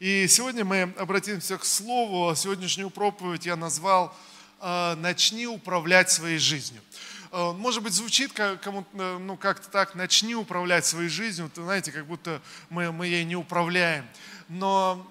[0.00, 2.34] И сегодня мы обратимся к слову.
[2.34, 4.16] Сегодняшнюю проповедь я назвал
[4.58, 6.80] э, «Начни управлять своей жизнью».
[7.32, 11.92] Э, может быть, звучит кому э, ну, как-то так, начни управлять своей жизнью, вы знаете,
[11.92, 12.40] как будто
[12.70, 14.08] мы, мы ей не управляем.
[14.48, 15.06] Но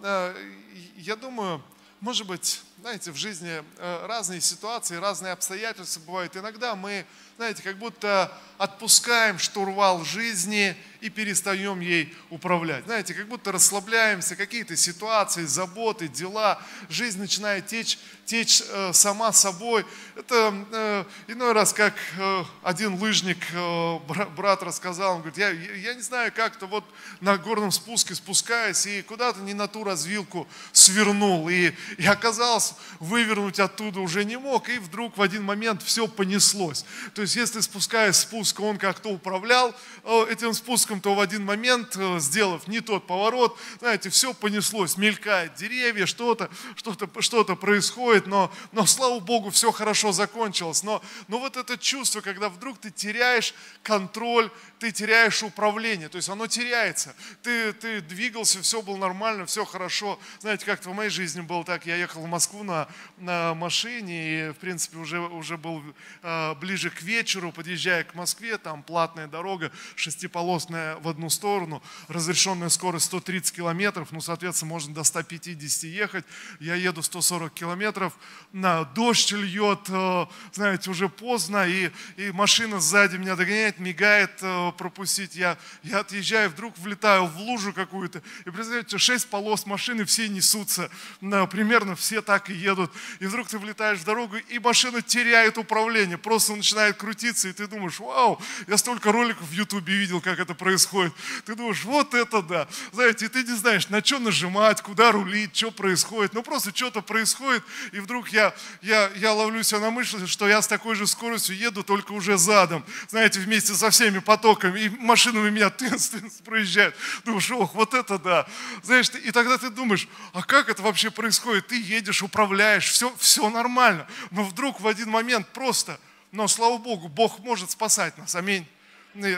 [0.97, 1.63] я думаю,
[1.99, 3.63] может быть, знаете, в жизни
[4.07, 6.35] разные ситуации, разные обстоятельства бывают.
[6.35, 7.05] Иногда мы,
[7.39, 12.83] знаете, как будто отпускаем штурвал жизни и перестаем ей управлять.
[12.83, 19.85] Знаете, как будто расслабляемся, какие-то ситуации, заботы, дела, жизнь начинает течь, течь э, сама собой.
[20.17, 23.99] Это э, иной раз, как э, один лыжник, э,
[24.35, 26.83] брат рассказал, он говорит, я, я не знаю, как-то вот
[27.21, 31.47] на горном спуске спускаясь и куда-то не на ту развилку свернул.
[31.47, 36.83] И, и оказалось, вывернуть оттуда уже не мог, и вдруг в один момент все понеслось.
[37.13, 41.43] То есть, если спускаясь спуск, спуск, он как-то управлял э, этим спуском, то в один
[41.43, 48.27] момент, э, сделав не тот поворот, знаете, все понеслось, мелькает деревья, что-то, что-то, что-то происходит,
[48.27, 50.83] но, но слава Богу, все хорошо закончилось.
[50.83, 54.49] Но, но вот это чувство, когда вдруг ты теряешь контроль,
[54.80, 57.16] ты теряешь управление, то есть оно теряется.
[57.43, 60.19] Ты, ты двигался, все было нормально, все хорошо.
[60.39, 64.49] Знаете, как-то в моей жизни было так, я ехал в Москву на, на машине и,
[64.52, 65.83] в принципе, уже, уже был
[66.23, 67.19] э, ближе к вечеру,
[67.52, 74.22] подъезжая к Москве, там платная дорога, шестиполосная в одну сторону, разрешенная скорость 130 километров, ну,
[74.22, 76.26] соответственно, можно до 150 ехать.
[76.59, 78.14] Я еду 140 километров,
[78.52, 84.72] на дождь льет, э, знаете, уже поздно, и, и машина сзади меня догоняет, мигает э,
[84.78, 85.36] пропустить.
[85.36, 90.89] Я, я отъезжаю, вдруг влетаю в лужу какую-то, и представляете, 6 полос машины, все несутся,
[91.20, 92.92] примерно все так и едут.
[93.20, 97.65] И вдруг ты влетаешь в дорогу, и машина теряет управление, просто начинает крутиться, и ты
[97.65, 101.11] думаешь, вау, я столько роликов в Ютубе видел, как это происходит.
[101.43, 102.67] Ты думаешь, вот это да.
[102.91, 106.35] Знаете, ты не знаешь, на что нажимать, куда рулить, что происходит.
[106.35, 110.61] Ну просто что-то происходит, и вдруг я, я, я ловлю себя на мысли, что я
[110.61, 112.86] с такой же скоростью еду, только уже задом.
[113.08, 116.11] Знаете, вместе со всеми потоками, и машинами меня тынц
[116.45, 116.95] проезжают.
[117.25, 118.48] Думаешь, ох, вот это да.
[118.83, 121.65] Знаешь, и тогда ты думаешь, а как это вообще происходит?
[121.65, 124.05] Ты едешь, управляешь, все, все нормально.
[124.30, 125.99] Но вдруг в один момент просто
[126.32, 128.36] но, слава Богу, Бог может спасать нас.
[128.36, 128.68] Аминь.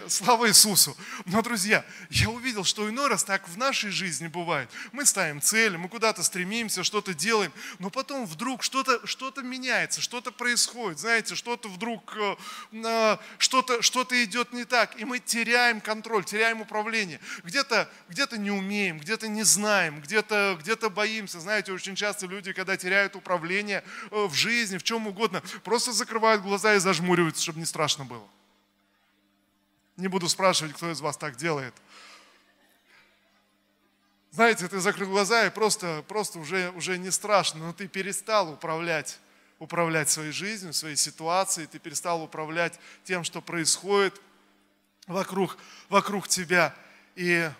[0.10, 0.98] Слава Иисусу.
[1.26, 4.70] Но, друзья, я увидел, что иной раз так в нашей жизни бывает.
[4.92, 10.32] Мы ставим цели, мы куда-то стремимся, что-то делаем, но потом вдруг что-то что меняется, что-то
[10.32, 12.18] происходит, знаете, что-то вдруг,
[12.74, 17.22] э, что-то что идет не так, и мы теряем контроль, теряем управление.
[17.44, 21.40] Где-то где не умеем, где-то не знаем, где-то где боимся.
[21.40, 26.42] Знаете, очень часто люди, когда теряют управление э, в жизни, в чем угодно, просто закрывают
[26.42, 28.28] глаза и зажмуриваются, чтобы не страшно было.
[29.98, 31.74] Не буду спрашивать, кто из вас так делает.
[34.32, 39.20] Знаете, ты закрыл глаза и просто, просто уже, уже не страшно, но ты перестал управлять,
[39.60, 44.22] управлять своей жизнью, своей ситуацией, ты перестал управлять тем, что происходит
[45.06, 45.58] вокруг,
[45.90, 46.74] вокруг тебя.
[47.16, 47.52] И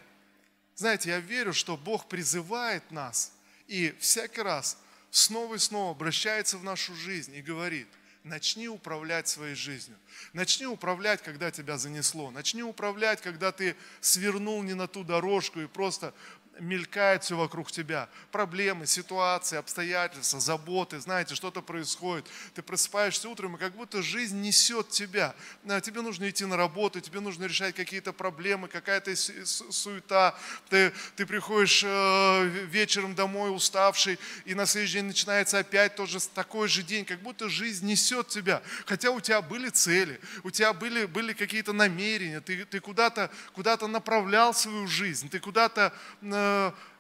[0.76, 3.34] знаете, я верю, что Бог призывает нас
[3.68, 4.78] и всякий раз
[5.12, 7.88] снова и снова обращается в нашу жизнь и говорит,
[8.24, 9.98] начни управлять своей жизнью.
[10.34, 12.32] Начни управлять, когда тебя занесло.
[12.32, 16.14] Начни управлять, когда ты свернул не на ту дорожку и просто
[16.60, 18.10] мелькает все вокруг тебя.
[18.32, 22.26] Проблемы, ситуации, обстоятельства, заботы, знаете, что-то происходит.
[22.54, 25.34] Ты просыпаешься утром, и как будто жизнь несет тебя.
[25.82, 30.36] Тебе нужно идти на работу, тебе нужно решать какие-то проблемы, какая-то суета.
[30.70, 36.68] Ты, ты приходишь э, вечером домой уставший, и на следующий день начинается опять тоже такой
[36.68, 38.62] же день, как будто жизнь несет тебя.
[38.86, 43.78] Хотя у тебя были цели, у тебя были, были какие-то намерения, ты, ты куда-то куда
[43.88, 46.41] направлял свою жизнь, ты куда-то э, Э,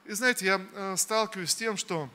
[0.05, 2.09] и знаете, я э, сталкиваюсь с тем, что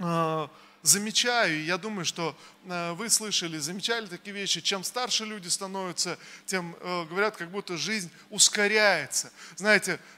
[0.00, 0.48] э,
[0.82, 6.76] замечаю, и я думаю, что вы слышали, замечали такие вещи, чем старше люди становятся, тем
[7.08, 9.32] говорят, как будто жизнь ускоряется.
[9.56, 10.15] Знаете, Э,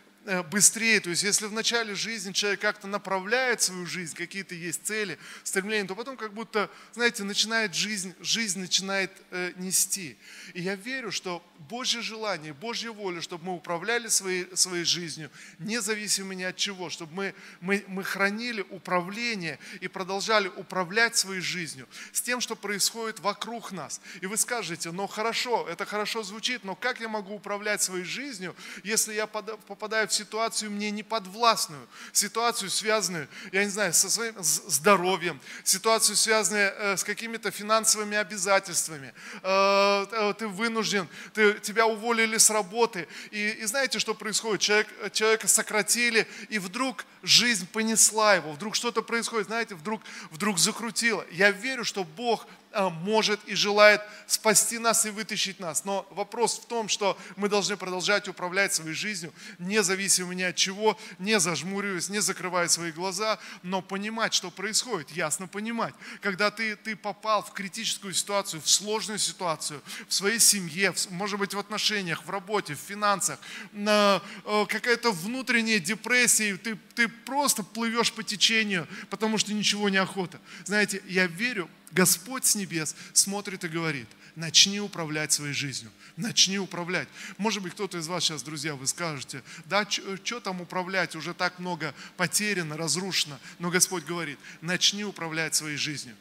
[0.50, 1.00] быстрее.
[1.00, 5.88] То есть если в начале жизни человек как-то направляет свою жизнь, какие-то есть цели, стремления,
[5.88, 10.16] то потом как будто, знаете, начинает жизнь, жизнь начинает э, нести.
[10.54, 16.34] И я верю, что Божье желание, Божья воля, чтобы мы управляли своей, своей жизнью, независимо
[16.34, 22.20] ни от чего, чтобы мы, мы, мы хранили управление и продолжали управлять своей жизнью с
[22.20, 24.00] тем, что происходит вокруг нас.
[24.20, 28.54] И вы скажете, ну хорошо, это хорошо звучит, но как я могу управлять своей жизнью,
[28.84, 35.40] если я попадаю в ситуацию мне неподвластную, ситуацию, связанную, я не знаю, со своим здоровьем,
[35.64, 39.14] ситуацию, связанную э, с какими-то финансовыми обязательствами.
[39.42, 43.06] Э, э, ты вынужден, ты, тебя уволили с работы.
[43.30, 44.60] И, и знаете, что происходит?
[44.60, 51.24] Человек, человека сократили, и вдруг жизнь понесла его, вдруг что-то происходит, знаете, вдруг, вдруг закрутило.
[51.30, 55.84] Я верю, что Бог может и желает спасти нас и вытащить нас.
[55.84, 60.98] Но вопрос в том, что мы должны продолжать управлять своей жизнью, независимо ни от чего,
[61.18, 65.94] не зажмуриваясь, не закрывая свои глаза, но понимать, что происходит, ясно понимать.
[66.20, 71.54] Когда ты, ты попал в критическую ситуацию, в сложную ситуацию, в своей семье, может быть,
[71.54, 73.38] в отношениях, в работе, в финансах,
[73.72, 79.98] на э, какая-то внутренняя депрессия, ты, ты просто плывешь по течению, потому что ничего не
[79.98, 80.40] охота.
[80.64, 87.08] Знаете, я верю, Господь с небес смотрит и говорит, начни управлять своей жизнью, начни управлять.
[87.38, 91.58] Может быть, кто-то из вас сейчас, друзья, вы скажете, да, что там управлять, уже так
[91.58, 93.38] много потеряно, разрушено.
[93.58, 96.16] Но Господь говорит, начни управлять своей жизнью.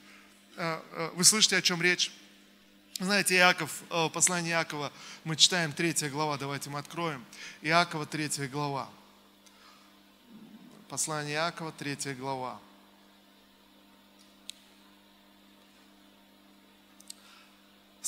[0.56, 2.12] А, а, вы слышите, о чем речь?
[3.00, 4.92] Знаете, Иаков, э, послание Иакова,
[5.24, 7.24] мы читаем 3 глава, давайте мы откроем.
[7.62, 8.90] Иакова 3 глава.
[10.90, 12.60] Послание Иакова, 3 глава.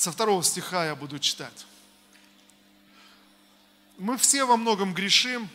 [0.00, 1.66] Со второго стиха я буду читать.
[3.98, 5.46] Мы все во многом грешим.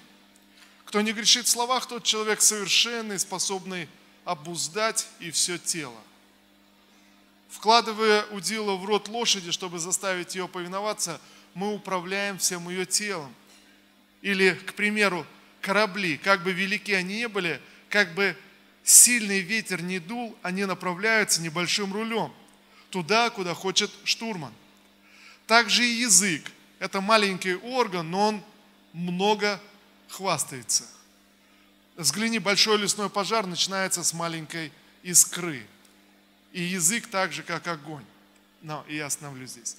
[0.85, 3.89] Кто не грешит в словах, тот человек совершенный, способный
[4.23, 5.97] обуздать и все тело.
[7.49, 11.19] Вкладывая удила в рот лошади, чтобы заставить ее повиноваться,
[11.55, 13.33] мы управляем всем ее телом.
[14.21, 15.25] Или, к примеру,
[15.59, 17.59] корабли, как бы велики они ни были,
[17.89, 18.37] как бы
[18.83, 22.31] сильный ветер не дул, они направляются небольшим рулем–
[22.95, 24.53] туда, куда хочет штурман.
[25.47, 26.49] Также и язык.
[26.79, 28.43] Это маленький орган, но он
[28.93, 29.59] много
[30.07, 30.85] хвастается.
[31.97, 34.71] Взгляни, большой лесной пожар начинается с маленькой
[35.03, 35.67] искры.
[36.53, 38.05] И язык так же, как огонь.
[38.61, 39.75] Но и я остановлюсь здесь.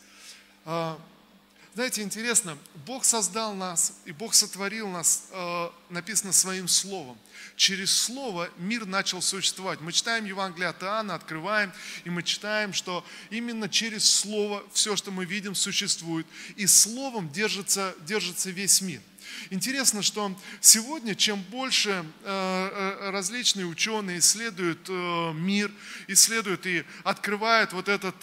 [1.76, 2.56] Знаете, интересно,
[2.87, 7.19] Бог создал нас, и Бог сотворил нас, э, написано своим словом.
[7.55, 9.82] Через слово мир начал существовать.
[9.82, 11.70] Мы читаем Евангелие от Иоанна, открываем,
[12.05, 16.26] и мы читаем, что именно через слово все, что мы видим, существует.
[16.56, 19.02] И словом держится, держится весь мир–
[19.50, 25.70] Интересно, что сегодня, чем больше э, э, различные ученые исследуют э, мир,
[26.08, 28.17] исследуют и открывают вот этот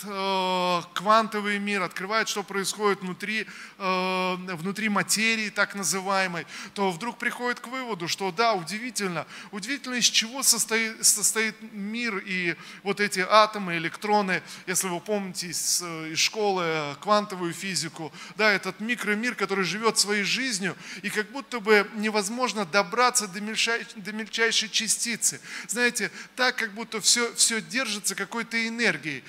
[0.94, 3.46] квантовый мир, открывают, что происходит внутри,
[3.78, 10.44] внутри материи так называемой, то вдруг приходят к выводу, что да, удивительно, удивительно, из чего
[10.44, 17.54] состоит, состоит мир и вот эти атомы, электроны, если вы помните из, из школы квантовую
[17.54, 23.42] физику, да, этот микромир, который живет своей жизнью, и как будто бы невозможно добраться до
[23.42, 25.40] мельчайшей, до мельчайшей частицы.
[25.68, 29.24] Знаете, так как будто все, все держится какой-то энергией,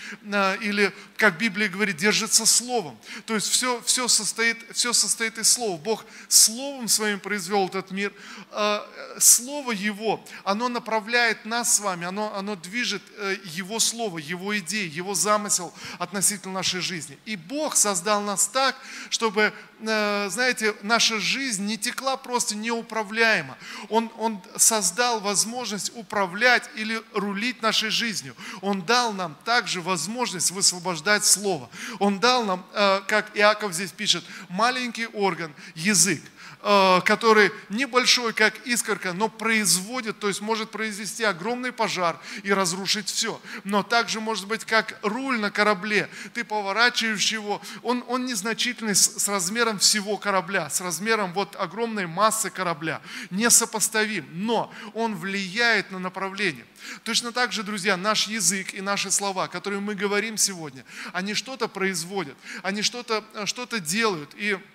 [0.61, 2.99] или, как Библия говорит, держится словом.
[3.27, 5.79] То есть все, все, состоит, все состоит из слова.
[5.79, 8.13] Бог словом своим произвел этот мир.
[8.51, 8.87] А,
[9.19, 14.89] слово Его, оно направляет нас с вами, оно, оно движет э, Его Слово, Его идеи,
[14.89, 17.19] Его замысел относительно нашей жизни.
[17.25, 18.77] И Бог создал нас так,
[19.11, 23.57] чтобы, э, знаете, наша жизнь не текла просто неуправляемо.
[23.89, 28.35] Он, он создал возможность управлять или рулить нашей жизнью.
[28.61, 31.71] Он дал нам также возможность высвобождать Слово.
[31.99, 36.23] Он дал нам, э, как Иаков здесь пишет, маленький орган, язык.
[36.67, 43.07] Э, который небольшой, как искорка, но производит, то есть может произвести огромный пожар и разрушить
[43.11, 43.39] все.
[43.65, 46.09] Но также может быть как руль на корабле.
[46.33, 52.07] Ты поворачиваешь его, он, он незначительный с, с размером всего корабля, с размером вот огромной
[52.07, 56.65] массы корабля, несопоставим, но он влияет на направление.
[57.03, 61.69] Точно так же, друзья, наш язык и наши слова, которые мы говорим сегодня, они что-то
[61.69, 64.31] производят, они что-то что делают.
[64.37, 64.74] И Э, э,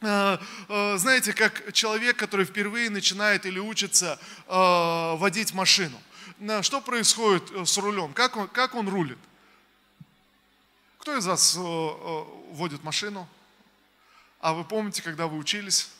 [0.00, 6.00] знаете, как человек, который впервые начинает или учится э, водить машину.
[6.62, 8.12] Что происходит с рулем?
[8.12, 9.18] Как он, как он рулит?
[10.98, 13.28] Кто из вас водит машину?
[14.40, 15.90] А вы помните, когда вы учились?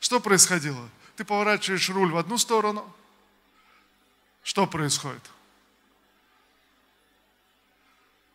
[0.00, 0.88] Что происходило?
[1.14, 2.92] Ты поворачиваешь руль в одну сторону.
[4.42, 5.22] Что происходит?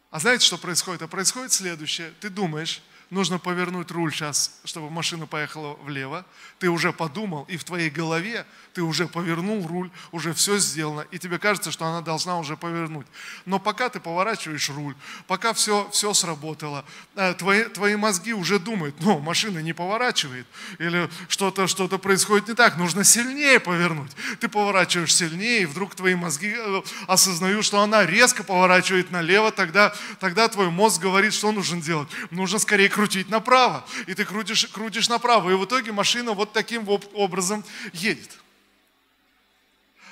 [0.10, 1.01] А знаете, что происходит?
[1.01, 2.13] А происходит следующее.
[2.22, 6.25] Ты думаешь, нужно повернуть руль сейчас, чтобы машина поехала влево.
[6.59, 11.19] Ты уже подумал, и в твоей голове ты уже повернул руль, уже все сделано, и
[11.19, 13.07] тебе кажется, что она должна уже повернуть.
[13.45, 14.95] Но пока ты поворачиваешь руль,
[15.27, 16.85] пока все, все сработало,
[17.15, 20.47] э, твои, твои мозги уже думают, ну, машина не поворачивает,
[20.79, 24.12] или что-то что происходит не так, нужно сильнее повернуть.
[24.39, 29.93] Ты поворачиваешь сильнее, и вдруг твои мозги э, осознают, что она резко поворачивает налево, тогда,
[30.19, 32.09] тогда твой мозг говорит, что нужно делать.
[32.31, 33.85] Нужно скорее крутить направо.
[34.07, 38.31] И ты крутишь, крутишь направо, и в итоге машина вот таким образом едет.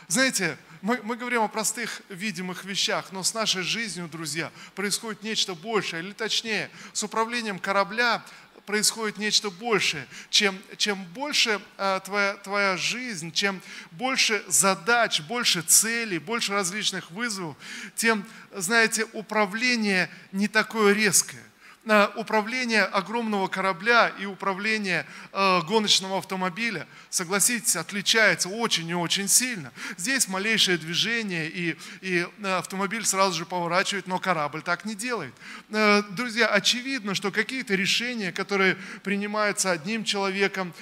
[0.09, 5.55] Знаете, мы, мы говорим о простых видимых вещах, но с нашей жизнью, друзья, происходит нечто
[5.55, 8.21] большее, или точнее, с управлением корабля
[8.65, 10.05] происходит нечто большее.
[10.29, 13.61] Чем, чем больше а, твоя, твоя жизнь, чем
[13.91, 17.55] больше задач, больше целей, больше различных вызовов,
[17.95, 21.43] тем, знаете, управление не такое резкое
[22.15, 29.71] управление огромного корабля и управление э, гоночного автомобиля, согласитесь, отличается очень и очень сильно.
[29.97, 35.33] Здесь малейшее движение, и, и э, автомобиль сразу же поворачивает, но корабль так не делает.
[35.71, 40.73] Э, друзья, очевидно, что какие-то решения, которые принимаются одним человеком,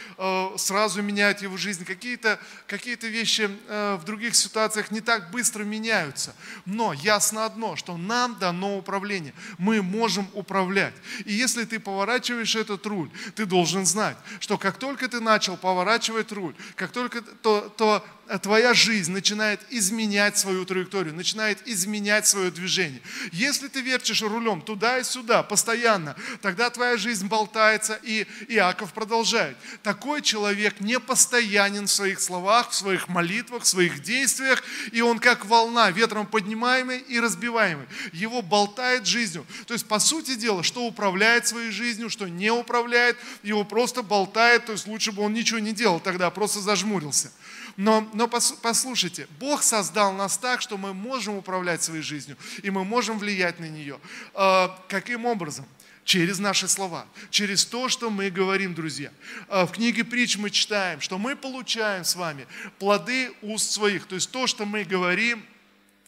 [0.58, 1.86] сразу меняют его жизнь.
[1.86, 6.36] Какие-то какие вещи в других ситуациях не так быстро меняются.
[6.66, 9.34] Но ясно одно, что нам дано управление.
[9.58, 11.26] Мы можем управлять управлять.
[11.26, 16.32] И если ты поворачиваешь этот руль, ты должен знать, что как только ты начал поворачивать
[16.32, 18.06] руль, как только то, то
[18.40, 23.02] твоя жизнь начинает изменять свою траекторию, начинает изменять свое движение.
[23.32, 29.58] Если ты вертишь рулем туда и сюда постоянно, тогда твоя жизнь болтается, и Иаков продолжает.
[29.84, 35.20] Такой человек не постоянен в своих словах, в своих молитвах, в своих действиях, и он
[35.20, 37.88] как волна, ветром поднимаемый и разбиваемый.
[38.14, 39.46] Его болтает жизнью.
[39.68, 44.66] То есть, по сути дела, что управляет своей жизнью, что не управляет, его просто болтает,
[44.66, 47.32] то есть лучше бы он ничего не делал тогда, а просто зажмурился.
[47.78, 52.84] Но, но послушайте, Бог создал нас так, что мы можем управлять своей жизнью, и мы
[52.84, 54.00] можем влиять на нее.
[54.34, 55.66] А, каким образом?
[56.04, 59.12] через наши слова, через то, что мы говорим, друзья.
[59.48, 62.48] А, в книге притч мы читаем, что мы получаем с вами
[62.80, 65.46] плоды уст своих, то есть то, что мы говорим,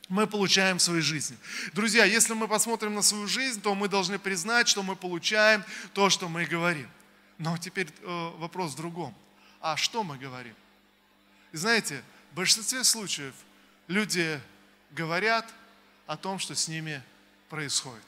[0.10, 1.38] мы получаем в своей жизни.
[1.74, 6.10] Друзья, если мы посмотрим на свою жизнь, то мы должны признать, что мы получаем то,
[6.10, 6.90] что мы говорим.
[7.38, 9.16] Но теперь э, вопрос в другом.
[9.62, 10.56] А что мы говорим?
[11.54, 13.34] И знаете, в большинстве случаев
[13.88, 14.42] люди
[14.92, 15.48] говорят
[16.08, 17.02] о том, что с ними
[17.48, 18.04] происходит.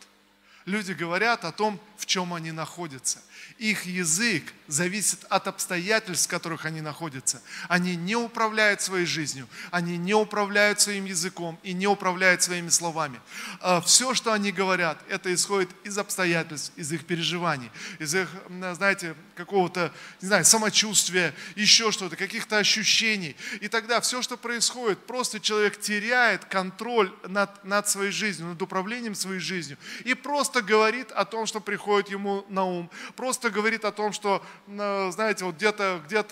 [0.66, 3.22] Люди говорят о том, в чем они находятся.
[3.58, 7.42] Их язык зависит от обстоятельств, в которых они находятся.
[7.70, 13.22] Они не управляют своей жизнью, они не управляют своим языком и не управляют своими словами.
[13.62, 18.30] А Все, что они говорят, это исходит из обстоятельств, из их переживаний, из их,
[18.74, 23.36] знаете, какого-то, не знаю, самочувствия, еще что-то, каких-то ощущений.
[23.62, 29.16] И тогда все, что происходит, просто человек теряет контроль над, над своей жизнью, над управлением
[29.16, 33.92] своей жизнью и просто говорит о том, что приходит ему на ум, просто говорит о
[33.92, 36.26] том, что, знаете, вот где-то где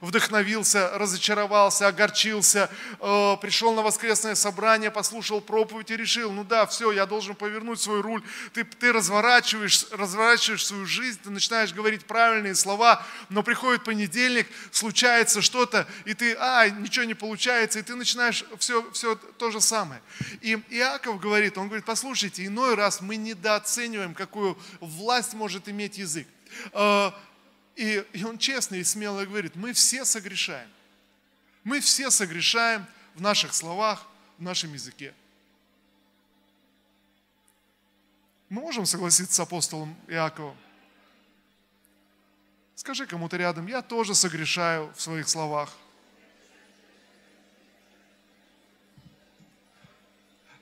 [0.00, 2.70] вдохновился, разочаровался, огорчился,
[3.00, 7.80] э, пришел на воскресное собрание, послушал проповедь и решил, ну да, все, я должен повернуть
[7.80, 8.22] свой руль.
[8.52, 15.42] Ты, ты разворачиваешь, разворачиваешь свою жизнь, ты начинаешь говорить правильные слова, но приходит понедельник, случается
[15.42, 20.00] что-то, и ты, а, ничего не получается, и ты начинаешь все, все то же самое.
[20.40, 26.28] И Иаков говорит, он говорит, послушайте, иной раз мы недооцениваем, какую власть может иметь язык.
[26.72, 27.18] А,
[27.76, 30.68] и, и он честно и смело говорит, мы все согрешаем.
[31.64, 34.06] Мы все согрешаем в наших словах,
[34.38, 35.14] в нашем языке.
[38.48, 40.56] Мы можем согласиться с апостолом Иаковом?
[42.74, 45.76] Скажи кому-то рядом, я тоже согрешаю в своих словах.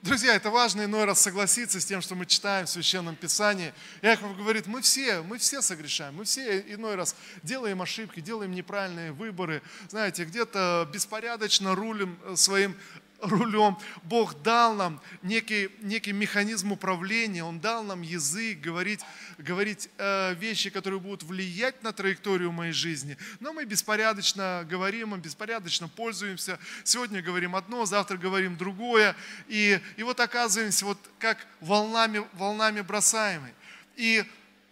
[0.01, 3.73] Друзья, это важно иной раз согласиться с тем, что мы читаем в Священном Писании.
[4.01, 9.11] Яков говорит, мы все, мы все согрешаем, мы все иной раз делаем ошибки, делаем неправильные
[9.11, 12.77] выборы, знаете, где-то беспорядочно рулим своим
[13.21, 13.77] рулем.
[14.03, 19.01] Бог дал нам некий, некий механизм управления, Он дал нам язык, говорить,
[19.39, 23.17] говорить э, вещи, которые будут влиять на траекторию моей жизни.
[23.39, 26.59] Но мы беспорядочно говорим, мы беспорядочно пользуемся.
[26.83, 29.15] Сегодня говорим одно, завтра говорим другое.
[29.47, 33.53] И, и вот оказываемся вот как волнами, волнами бросаемые.
[33.95, 34.23] И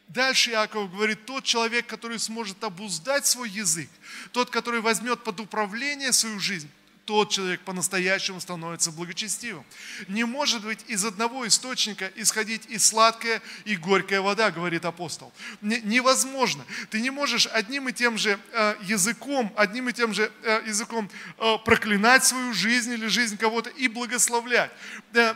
[0.08, 3.90] Дальше Иаков говорит, тот человек, который сможет обуздать свой язык,
[4.32, 6.70] тот, который возьмет под управление свою жизнь,
[7.08, 9.66] тот человек по-настоящему становится благочестивым.
[10.10, 15.32] Не может быть из одного источника исходить и сладкая, и горькая вода, говорит апостол.
[15.62, 16.66] Невозможно.
[16.90, 21.10] Ты не можешь одним и тем же э, языком, одним и тем же э, языком
[21.38, 24.72] э, проклинать свою жизнь или жизнь кого-то и благословлять.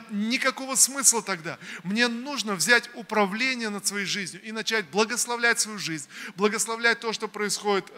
[0.10, 1.58] Никакого смысла тогда.
[1.84, 7.30] Мне нужно взять управление над своей жизнью и начать благословлять свою жизнь, благословлять то, что
[7.30, 7.90] происходит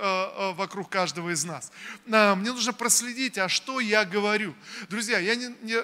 [0.56, 1.72] вокруг каждого из нас.
[2.06, 4.53] Мне нужно проследить, а что я говорю.
[4.89, 5.77] Друзья, я не, не,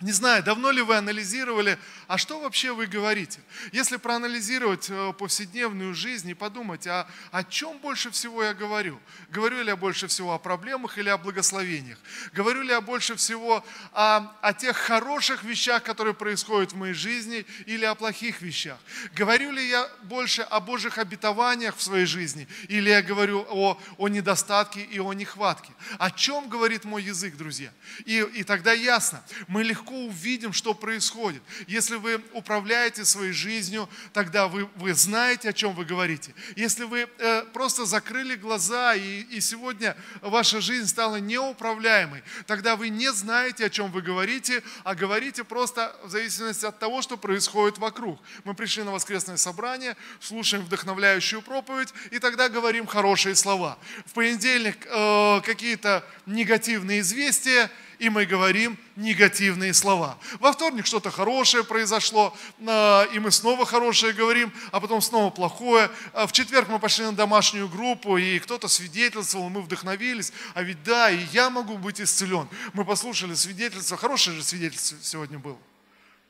[0.00, 3.40] не знаю, давно ли вы анализировали, а что вообще вы говорите?
[3.72, 9.00] Если проанализировать э, повседневную жизнь и подумать, а о чем больше всего я говорю?
[9.30, 11.98] Говорю ли я больше всего о проблемах или о благословениях?
[12.34, 17.46] Говорю ли я больше всего о, о тех хороших вещах, которые происходят в моей жизни,
[17.64, 18.76] или о плохих вещах?
[19.14, 24.08] Говорю ли я больше о Божьих обетованиях в своей жизни, или я говорю о, о
[24.08, 25.72] недостатке и о нехватке?
[25.98, 27.72] О чем говорит мой язык, друзья?
[28.04, 31.42] И, и тогда ясно, мы легко легко увидим, что происходит.
[31.66, 36.34] Если вы управляете своей жизнью, тогда вы, вы знаете, о чем вы говорите.
[36.56, 42.88] Если вы э, просто закрыли глаза, и, и сегодня ваша жизнь стала неуправляемой, тогда вы
[42.88, 47.78] не знаете, о чем вы говорите, а говорите просто в зависимости от того, что происходит
[47.78, 48.20] вокруг.
[48.44, 53.78] Мы пришли на воскресное собрание, слушаем вдохновляющую проповедь, и тогда говорим хорошие слова.
[54.06, 60.18] В понедельник э, какие-то негативные известия, и мы говорим негативные слова.
[60.40, 62.36] Во вторник что-то хорошее произошло,
[62.66, 65.90] а, и мы снова хорошее говорим, а потом снова плохое.
[66.12, 70.82] А в четверг мы пошли на домашнюю группу, и кто-то свидетельствовал, мы вдохновились, а ведь
[70.82, 72.48] да, и я могу быть исцелен.
[72.72, 75.58] Мы послушали свидетельство, хорошее же свидетельство сегодня было.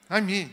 [0.08, 0.52] Аминь.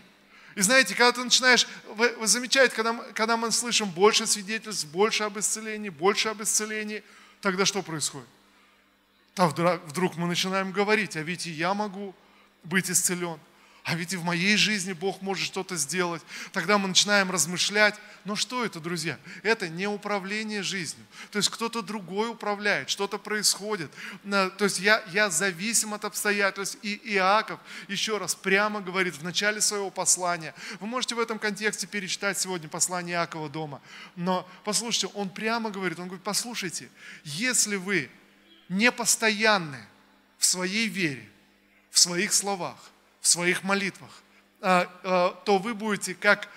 [0.55, 5.23] И знаете, когда ты начинаешь, вы, вы замечаете, когда, когда мы слышим больше свидетельств, больше
[5.23, 7.03] об исцелении, больше об исцелении,
[7.41, 8.27] тогда что происходит?
[9.35, 12.13] А вдруг мы начинаем говорить, а ведь и я могу
[12.63, 13.39] быть исцелен,
[13.83, 16.21] а ведь и в моей жизни Бог может что-то сделать.
[16.53, 19.19] Тогда мы начинаем размышлять, но что это, друзья?
[19.41, 21.05] Это не управление жизнью.
[21.31, 23.91] То есть кто-то другой управляет, что-то происходит.
[24.23, 26.77] То есть я, я зависим от обстоятельств.
[26.81, 27.59] И Иаков
[27.89, 30.55] еще раз прямо говорит в начале своего послания.
[30.79, 33.81] Вы можете в этом контексте перечитать сегодня послание Иакова дома.
[34.15, 36.87] Но послушайте, он прямо говорит, он говорит, послушайте,
[37.25, 38.09] если вы
[38.77, 39.85] непостоянны
[40.37, 41.27] в своей вере,
[41.89, 42.77] в своих словах,
[43.21, 44.11] в своих молитвах,
[44.61, 46.49] а, а, то вы будете как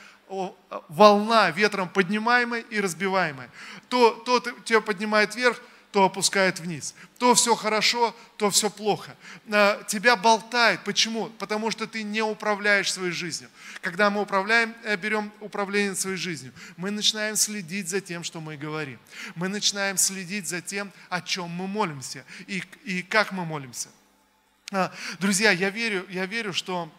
[0.89, 3.49] волна ветром поднимаемая и разбиваемая.
[3.89, 5.61] То, то тебя поднимает вверх,
[5.93, 6.95] то опускает вниз.
[7.19, 9.17] То все хорошо, то все плохо.
[9.51, 10.85] А, тебя болтает.
[10.85, 11.31] Почему?
[11.39, 13.49] Потому что ты не управляешь своей жизнью.
[13.81, 18.57] Когда мы управляем, э, берем управление своей жизнью, мы начинаем следить за тем, что мы
[18.57, 18.99] говорим.
[19.35, 23.89] Мы начинаем следить за тем, о чем мы молимся и, и как мы молимся.
[24.73, 26.91] А, друзья, я верю, я верю, что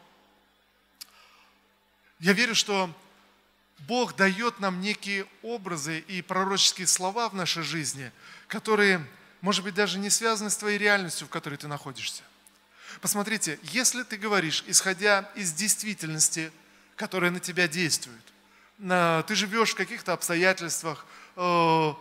[2.19, 2.91] я верю, что
[3.79, 8.11] Бог дает нам некие образы и пророческие слова в нашей жизни–
[8.47, 9.05] которые,
[9.41, 12.23] может быть, даже не связаны с твоей реальностью, в которой ты находишься.
[13.01, 16.51] Посмотрите, если ты говоришь, исходя из действительности,
[16.95, 18.23] которая на тебя действует,
[18.79, 21.93] ты живешь в каких-то обстоятельствах, э,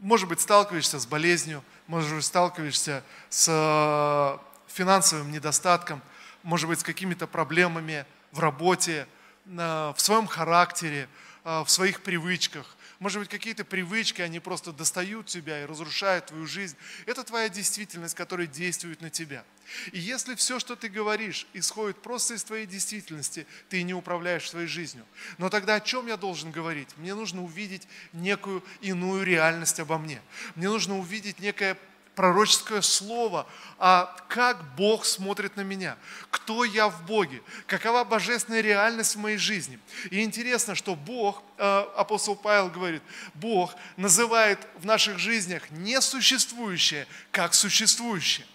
[0.00, 4.38] может быть, сталкиваешься с болезнью, может быть, сталкиваешься с э,
[4.72, 6.02] финансовым недостатком,
[6.42, 9.06] может быть, с какими-то проблемами в работе,
[9.44, 11.08] в своем характере,
[11.44, 16.46] э, в своих привычках, может быть, какие-то привычки, они просто достают тебя и разрушают твою
[16.46, 16.76] жизнь.
[17.06, 19.44] Это твоя действительность, которая действует на тебя.
[19.92, 24.68] И если все, что ты говоришь, исходит просто из твоей действительности, ты не управляешь своей
[24.68, 25.04] жизнью.
[25.38, 26.88] Но тогда о чем я должен говорить?
[26.96, 30.22] Мне нужно увидеть некую иную реальность обо мне.
[30.54, 31.76] Мне нужно увидеть некое
[32.14, 33.46] пророческое слово,
[33.78, 35.96] а как Бог смотрит на меня,
[36.30, 39.78] кто я в Боге, какова божественная реальность в моей жизни.
[40.10, 43.02] И интересно, что Бог, э, апостол Павел говорит,
[43.34, 48.46] Бог называет в наших жизнях несуществующее как существующее.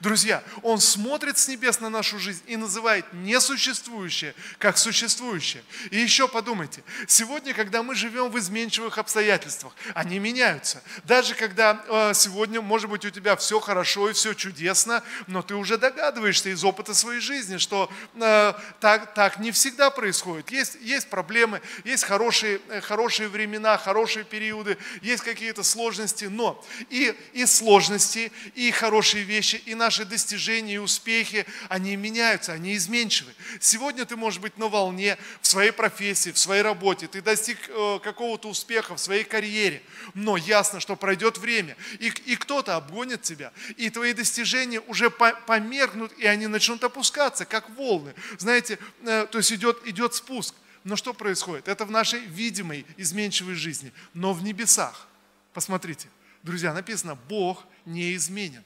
[0.00, 5.62] Друзья, Он смотрит с небес на нашу жизнь и называет несуществующее как существующее.
[5.90, 10.82] И еще подумайте, сегодня, когда мы живем в изменчивых обстоятельствах, они меняются.
[11.04, 15.54] Даже когда э, сегодня, может быть, у тебя все хорошо и все чудесно, но ты
[15.54, 20.50] уже догадываешься из опыта своей жизни, что э, так, так не всегда происходит.
[20.50, 27.14] Есть, есть проблемы, есть хорошие, э, хорошие времена, хорошие периоды, есть какие-то сложности, но и,
[27.32, 33.32] и сложности, и хорошие вещи, и наши достижения и успехи, они меняются, они изменчивы.
[33.60, 38.00] Сегодня ты можешь быть на волне в своей профессии, в своей работе, ты достиг э,
[38.02, 39.82] какого-то успеха в своей карьере,
[40.14, 46.12] но ясно, что пройдет время, и, и кто-то обгонит тебя, и твои достижения уже померкнут,
[46.18, 48.14] и они начнут опускаться, как волны.
[48.38, 50.54] Знаете, э, то есть идет, идет спуск.
[50.84, 51.66] Но что происходит?
[51.66, 55.08] Это в нашей видимой, изменчивой жизни, но в небесах.
[55.52, 56.08] Посмотрите,
[56.44, 58.62] друзья, написано, Бог неизменен.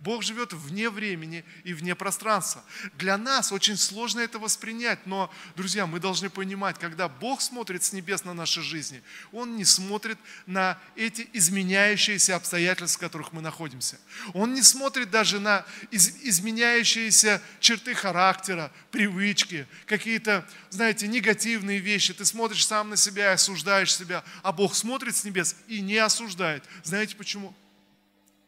[0.00, 2.62] Бог живет вне времени и вне пространства.
[2.94, 7.92] Для нас очень сложно это воспринять, но, друзья, мы должны понимать, когда Бог смотрит с
[7.92, 13.98] небес на наши жизни, Он не смотрит на эти изменяющиеся обстоятельства, в которых мы находимся.
[14.34, 22.14] Он не смотрит даже на из, изменяющиеся черты характера, привычки, какие-то, знаете, негативные вещи.
[22.14, 25.96] Ты смотришь сам на себя и осуждаешь себя, а Бог смотрит с небес и не
[25.96, 26.64] осуждает.
[26.84, 27.54] Знаете почему?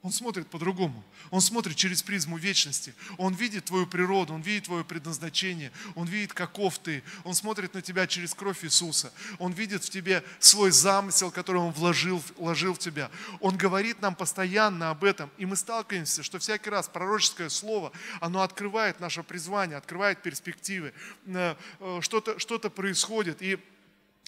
[0.09, 1.05] Он смотрит по-другому.
[1.31, 2.95] Он смотрит через призму вечности.
[3.19, 7.03] Он видит твою природу, он видит твое предназначение, он видит, каков ты.
[7.25, 9.13] Он смотрит на тебя через кровь Иисуса.
[9.39, 13.11] Он видит в тебе свой замысел, который он вложил, вложил в тебя.
[13.41, 15.29] Он говорит нам постоянно об этом.
[15.37, 17.93] И мы сталкиваемся, что всякий раз пророческое слово,
[18.23, 20.95] оно открывает наше призвание, открывает перспективы.
[21.27, 23.43] Э, э, что-то что происходит.
[23.43, 23.59] И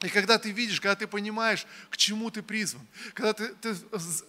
[0.03, 3.77] и когда ты видишь, когда ты понимаешь, к чему ты призван, когда ты, ты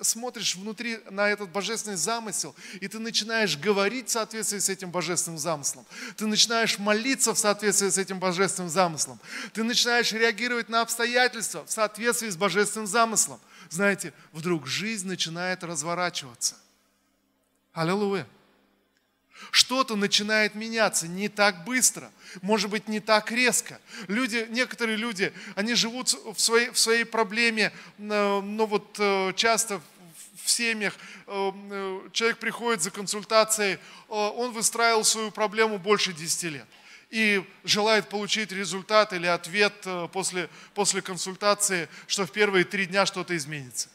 [0.01, 5.37] смотришь внутри на этот божественный замысел, и ты начинаешь говорить в соответствии с этим божественным
[5.37, 5.85] замыслом,
[6.17, 9.17] ты начинаешь молиться в соответствии с этим божественным замыслом,
[9.53, 16.57] ты начинаешь реагировать на обстоятельства в соответствии с божественным замыслом, знаете, вдруг жизнь начинает разворачиваться.
[17.71, 18.27] Аллилуйя.
[19.49, 23.79] Что-то начинает меняться не так быстро, может быть, не так резко.
[24.07, 29.81] Люди, некоторые люди, они живут в своей, в своей проблеме, но ну вот э, часто
[30.43, 30.93] в семьях
[31.27, 36.65] э, э, человек приходит за консультацией, он выстраивал свою проблему больше 10 лет
[37.09, 39.73] и желает получить результат или ответ
[40.13, 43.89] после, после консультации, что в первые три дня что-то изменится.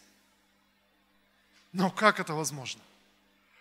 [1.73, 2.81] Но как это возможно?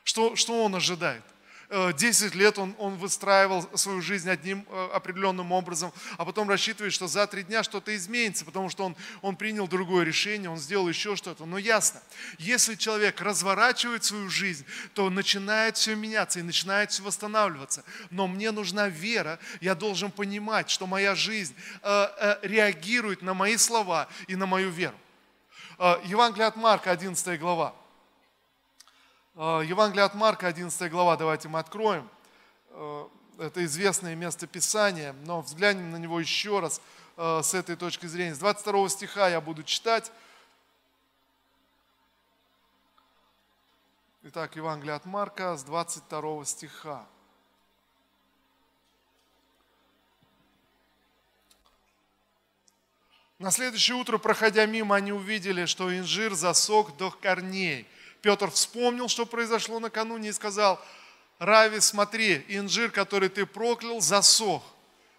[0.06, 1.24] Что, что он ожидает?
[1.70, 6.94] 10 э, лет он, он выстраивал свою жизнь одним э, определенным образом, а потом рассчитывает,
[6.94, 10.88] что за три дня что-то изменится, потому что он, он принял другое решение, он сделал
[10.88, 11.46] еще что-то.
[11.46, 12.02] Но ясно,
[12.38, 17.84] если человек разворачивает свою жизнь, то начинает все меняться и начинает все восстанавливаться.
[18.12, 23.58] Но мне нужна вера, я должен понимать, что моя жизнь э, э, реагирует на мои
[23.58, 24.96] слова и на мою веру.
[25.80, 27.74] Э, Евангелие от Марка, 11 глава.
[29.38, 32.10] А, Евангелие от Марка, 11 глава, давайте мы откроем.
[32.70, 36.80] А, это известное место Писания, но взглянем на него еще раз
[37.18, 38.34] а, с этой точки зрения.
[38.34, 40.10] С 22 стиха я буду читать.
[44.24, 47.06] Итак, Евангелие от Марка с 22 стиха.
[53.38, 57.86] На следующее утро, проходя мимо, они увидели, что инжир засох до корней–
[58.26, 60.84] Петр вспомнил, что произошло накануне и сказал,
[61.38, 64.64] Рави, смотри, инжир, который ты проклял, засох.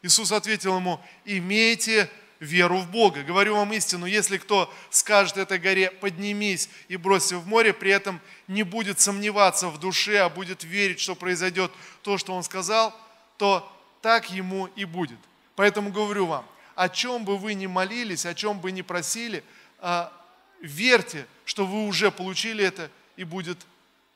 [0.02, 3.22] Иисус ответил ему, имейте веру в Бога.
[3.22, 8.20] Говорю вам истину, если кто скажет этой горе, поднимись и бросься в море, при этом
[8.48, 11.70] не будет сомневаться в душе, а будет верить, что произойдет
[12.02, 12.92] то, что он сказал,
[13.38, 15.20] то так ему и будет.
[15.54, 19.44] Поэтому говорю вам, о чем бы вы ни молились, о чем бы ни просили,
[19.78, 20.12] а,
[20.60, 23.58] верьте, что вы уже получили это и будет,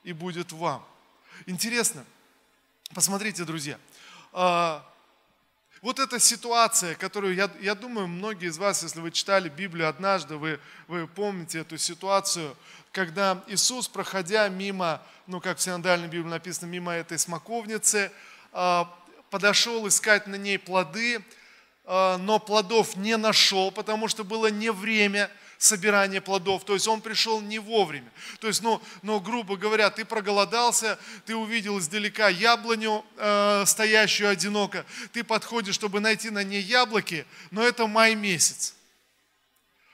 [0.04, 0.84] и будет вам.
[1.46, 2.04] Интересно,
[2.94, 3.78] посмотрите, друзья,
[4.32, 4.86] а,
[5.82, 10.36] вот эта ситуация, которую, я, я думаю, многие из вас, если вы читали Библию однажды,
[10.36, 12.54] вы, вы помните эту ситуацию,
[12.92, 18.12] когда Иисус, проходя мимо, ну, как в синодальной Библии написано, мимо этой смоковницы,
[18.52, 18.94] а,
[19.30, 21.24] подошел искать на ней плоды,
[21.86, 26.64] а, но плодов не нашел, потому что было не время– собирания плодов.
[26.64, 28.10] То есть он пришел не вовремя.
[28.40, 34.86] То есть, ну, ну грубо говоря, ты проголодался, ты увидел издалека яблоню, э, стоящую одиноко.
[35.12, 38.74] Ты подходишь, чтобы найти на ней яблоки, но это май месяц.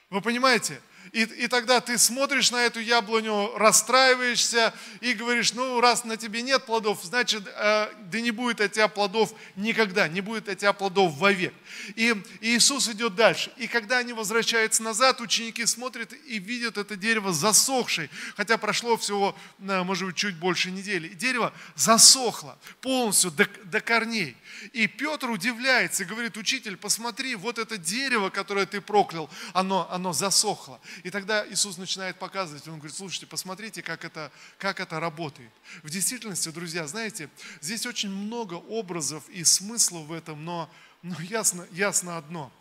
[0.08, 0.80] Вы понимаете?
[1.12, 6.42] И, и тогда ты смотришь на эту яблоню, расстраиваешься и говоришь, ну раз на тебе
[6.42, 10.72] нет плодов, значит, э, да не будет от тебя плодов никогда, не будет от тебя
[10.72, 11.54] плодов вовек.
[11.94, 13.52] И, Иисус идет дальше.
[13.56, 19.36] И когда они возвращаются назад, ученики смотрят и видят это дерево засохшее, хотя прошло всего,
[19.60, 21.08] э, может быть, чуть больше недели.
[21.08, 24.36] И дерево засохло полностью до, до корней.
[24.72, 30.12] И Петр удивляется и говорит, учитель, посмотри, вот это дерево, которое ты проклял, оно, оно
[30.12, 30.80] засохло.
[31.02, 35.50] И тогда Иисус начинает показывать, Он говорит, слушайте, посмотрите, как это, как это работает.
[35.82, 37.28] В действительности, друзья, знаете,
[37.60, 40.70] здесь очень много образов и смыслов в этом, но,
[41.02, 42.52] но ясно, ясно одно,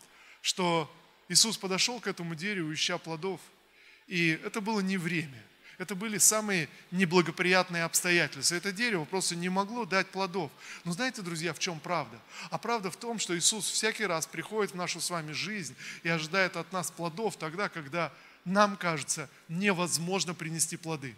[0.42, 0.94] что
[1.30, 3.40] Иисус подошел к этому дереву, ища плодов,
[4.08, 5.42] и это было не время–
[5.78, 8.56] это были самые неблагоприятные обстоятельства.
[8.56, 10.52] Это дерево просто не могло дать плодов.
[10.84, 12.18] Но знаете, друзья, в чем правда?
[12.50, 16.10] А правда в том, что Иисус всякий раз приходит в нашу с вами жизнь и
[16.10, 18.12] ожидает от нас плодов тогда, когда
[18.46, 21.16] нам кажется невозможно принести плоды.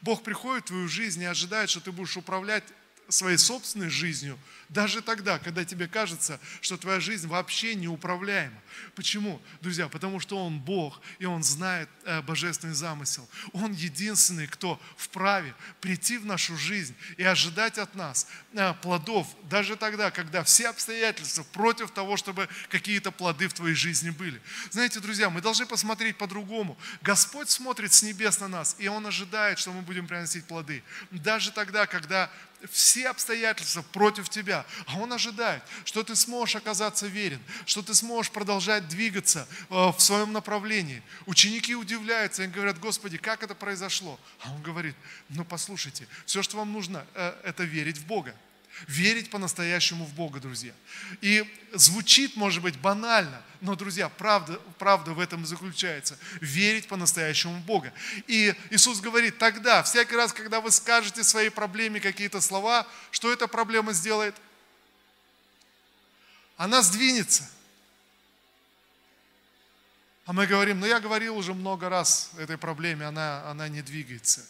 [0.00, 2.64] Бог приходит в твою жизнь и ожидает, что ты будешь управлять
[3.08, 8.60] своей собственной жизнью, даже тогда, когда тебе кажется, что твоя жизнь вообще неуправляема.
[8.94, 9.40] Почему?
[9.62, 13.26] Друзья, потому что Он Бог, и Он знает э, божественный замысел.
[13.52, 19.76] Он единственный, кто вправе прийти в нашу жизнь и ожидать от нас э, плодов, даже
[19.76, 24.40] тогда, когда все обстоятельства против того, чтобы какие-то плоды в твоей жизни были.
[24.70, 26.76] Знаете, друзья, мы должны посмотреть по-другому.
[27.00, 30.82] Господь смотрит с небес на нас, и Он ожидает, что мы будем приносить плоды.
[31.10, 32.30] Даже тогда, когда
[32.70, 38.32] все обстоятельства против тебя, а Он ожидает, что ты сможешь оказаться верен, что ты сможешь
[38.32, 41.02] продолжать двигаться э, в своем направлении.
[41.26, 44.18] Ученики удивляются и говорят, Господи, как это произошло?
[44.40, 44.96] А Он говорит,
[45.28, 48.34] ну послушайте, все, что вам нужно, э, это верить в Бога.
[48.86, 50.72] Верить по-настоящему в Бога, друзья.
[51.20, 56.16] И звучит, может быть, банально, но, друзья, правда, правда в этом заключается.
[56.40, 57.92] Верить по-настоящему в Бога.
[58.26, 63.48] И Иисус говорит, тогда, всякий раз, когда вы скажете своей проблеме какие-то слова, что эта
[63.48, 64.36] проблема сделает?
[66.56, 67.48] Она сдвинется.
[70.28, 74.46] А мы говорим, ну я говорил уже много раз этой проблеме, она, она не двигается.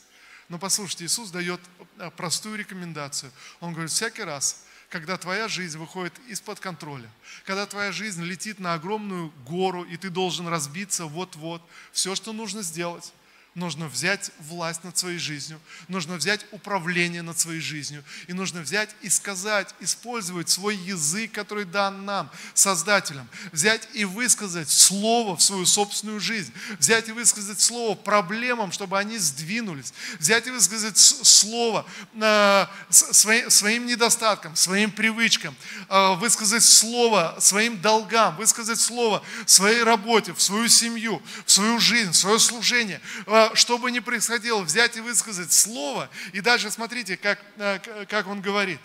[0.49, 1.61] Но послушайте, Иисус дает
[1.99, 3.31] э, простую рекомендацию.
[3.61, 7.11] Он говорит, всякий раз, когда твоя жизнь выходит из-под контроля,
[7.45, 12.63] когда твоя жизнь летит на огромную гору, и ты должен разбиться вот-вот, все, что нужно
[12.63, 13.13] сделать,
[13.55, 18.91] нужно взять власть над своей жизнью, нужно взять управление над своей жизнью, и нужно взять
[19.03, 25.67] и сказать, использовать свой язык, который дан нам, Создателем, взять и высказать слово в свою
[25.67, 32.67] собственную жизнь, взять и высказать слово проблемам, чтобы они сдвинулись, взять и высказать слово э,
[32.91, 35.55] своим, своим недостаткам, своим привычкам,
[35.89, 42.11] э, высказать слово своим долгам, высказать слово своей работе, в свою семью, в свою жизнь,
[42.11, 46.11] в свое служение, э, что бы ни происходило, взять и высказать слово.
[46.33, 48.81] И дальше смотрите, как, э, как он говорит.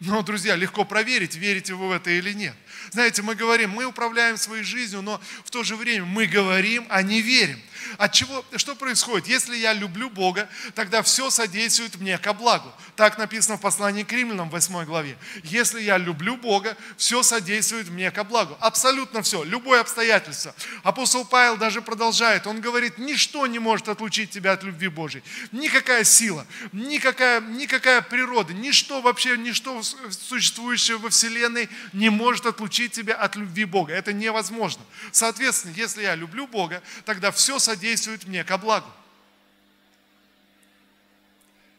[0.00, 2.54] Но, друзья, легко проверить, верите вы в это или нет.
[2.90, 7.02] Знаете, мы говорим, мы управляем своей жизнью, но в то же время мы говорим, а
[7.02, 7.60] не верим.
[7.98, 9.26] От чего, что происходит?
[9.26, 12.72] Если я люблю Бога, тогда все содействует мне ко благу.
[12.96, 15.16] Так написано в послании к римлянам в 8 главе.
[15.44, 18.56] Если я люблю Бога, все содействует мне ко благу.
[18.60, 20.54] Абсолютно все, любое обстоятельство.
[20.82, 25.22] Апостол Павел даже продолжает, он говорит, ничто не может отлучить тебя от любви Божьей.
[25.52, 33.14] Никакая сила, никакая, никакая природа, ничто вообще, ничто существующее во Вселенной не может отлучить тебя
[33.14, 33.92] от любви Бога.
[33.92, 34.82] Это невозможно.
[35.12, 38.90] Соответственно, если я люблю Бога, тогда все содействует мне ко благу.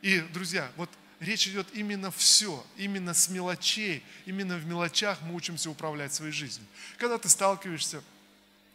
[0.01, 5.69] И, друзья, вот речь идет именно все, именно с мелочей, именно в мелочах мы учимся
[5.69, 6.65] управлять своей жизнью.
[6.97, 8.03] Когда ты сталкиваешься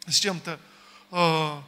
[0.07, 0.59] с чем-то,
[1.11, 1.61] э,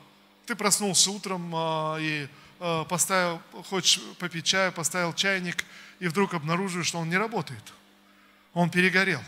[0.46, 2.28] ты проснулся утром э, и
[2.60, 5.64] э, поставил, хочешь попить чаю, поставил чайник,
[6.00, 7.62] и вдруг обнаруживаешь, что он не работает.
[8.54, 9.22] Он перегорел.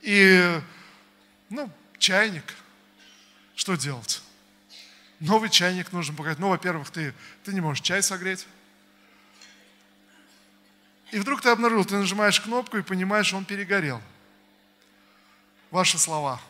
[0.00, 0.60] И,
[1.50, 2.54] ну, чайник,
[3.54, 4.22] что делать?
[5.20, 6.38] Новый чайник нужно показать.
[6.38, 8.46] Ну, во-первых, ты, ты не можешь чай согреть.
[11.12, 14.02] И вдруг ты обнаружил, ты нажимаешь кнопку и понимаешь, что он перегорел.
[15.70, 16.40] Ваши слова.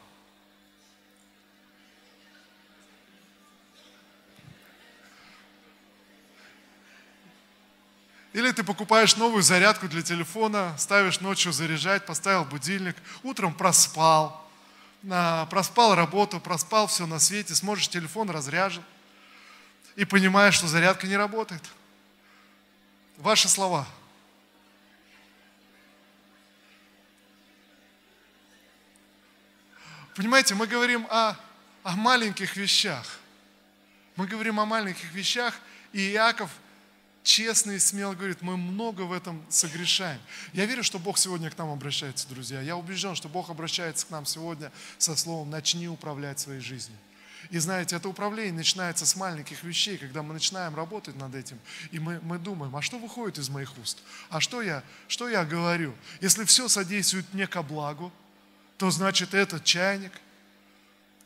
[8.32, 14.48] Или ты покупаешь новую зарядку для телефона, ставишь ночью заряжать, поставил будильник, утром проспал,
[15.50, 18.82] проспал работу, проспал все на свете, смотришь, телефон разряжен,
[19.96, 21.62] и понимаешь, что зарядка не работает.
[23.18, 23.86] Ваши слова.
[30.14, 31.36] Понимаете, мы говорим о,
[31.82, 33.18] о маленьких вещах.
[34.16, 35.54] Мы говорим о маленьких вещах,
[35.92, 36.50] и Иаков
[37.22, 40.20] честно и смело говорит, мы много в этом согрешаем.
[40.52, 42.60] Я верю, что Бог сегодня к нам обращается, друзья.
[42.60, 46.96] Я убежден, что Бог обращается к нам сегодня со словом «начни управлять своей жизнью».
[47.50, 51.58] И знаете, это управление начинается с маленьких вещей, когда мы начинаем работать над этим,
[51.90, 53.98] и мы, мы думаем, а что выходит из моих уст?
[54.30, 55.94] А что я, что я говорю?
[56.20, 58.12] Если все содействует мне ко благу,
[58.78, 60.12] то значит этот чайник–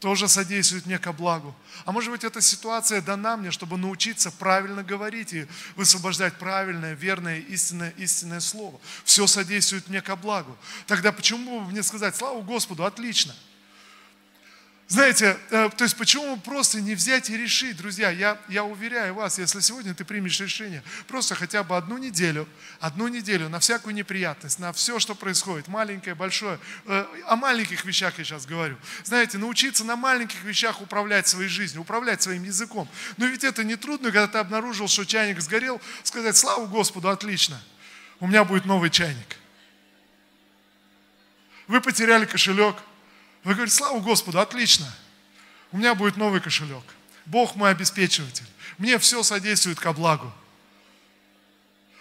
[0.00, 1.54] тоже содействует мне ко благу.
[1.84, 7.38] А может быть, эта ситуация дана мне, чтобы научиться правильно говорить и высвобождать правильное, верное,
[7.38, 8.78] истинное, истинное слово.
[9.04, 10.56] Все содействует мне ко благу.
[10.86, 13.34] Тогда почему бы мне сказать, слава Господу, отлично–
[14.88, 19.36] знаете, э, то есть почему просто не взять и решить, друзья, я, я уверяю вас,
[19.36, 24.60] если сегодня ты примешь решение, просто хотя бы одну неделю, одну неделю на всякую неприятность,
[24.60, 28.76] на все, что происходит, маленькое, большое, э, о маленьких вещах я сейчас говорю.
[29.02, 32.88] Знаете, научиться на маленьких вещах управлять своей жизнью, управлять своим языком.
[33.16, 37.60] Но ведь это не трудно, когда ты обнаружил, что чайник сгорел, сказать, слава Господу, отлично,
[38.20, 39.36] у меня будет новый чайник.
[41.66, 42.76] Вы потеряли кошелек,
[43.46, 44.92] вы говорите, слава Господу, отлично.
[45.70, 46.82] У меня будет новый кошелек.
[47.26, 48.44] Бог мой обеспечиватель.
[48.76, 50.32] Мне все содействует ко благу.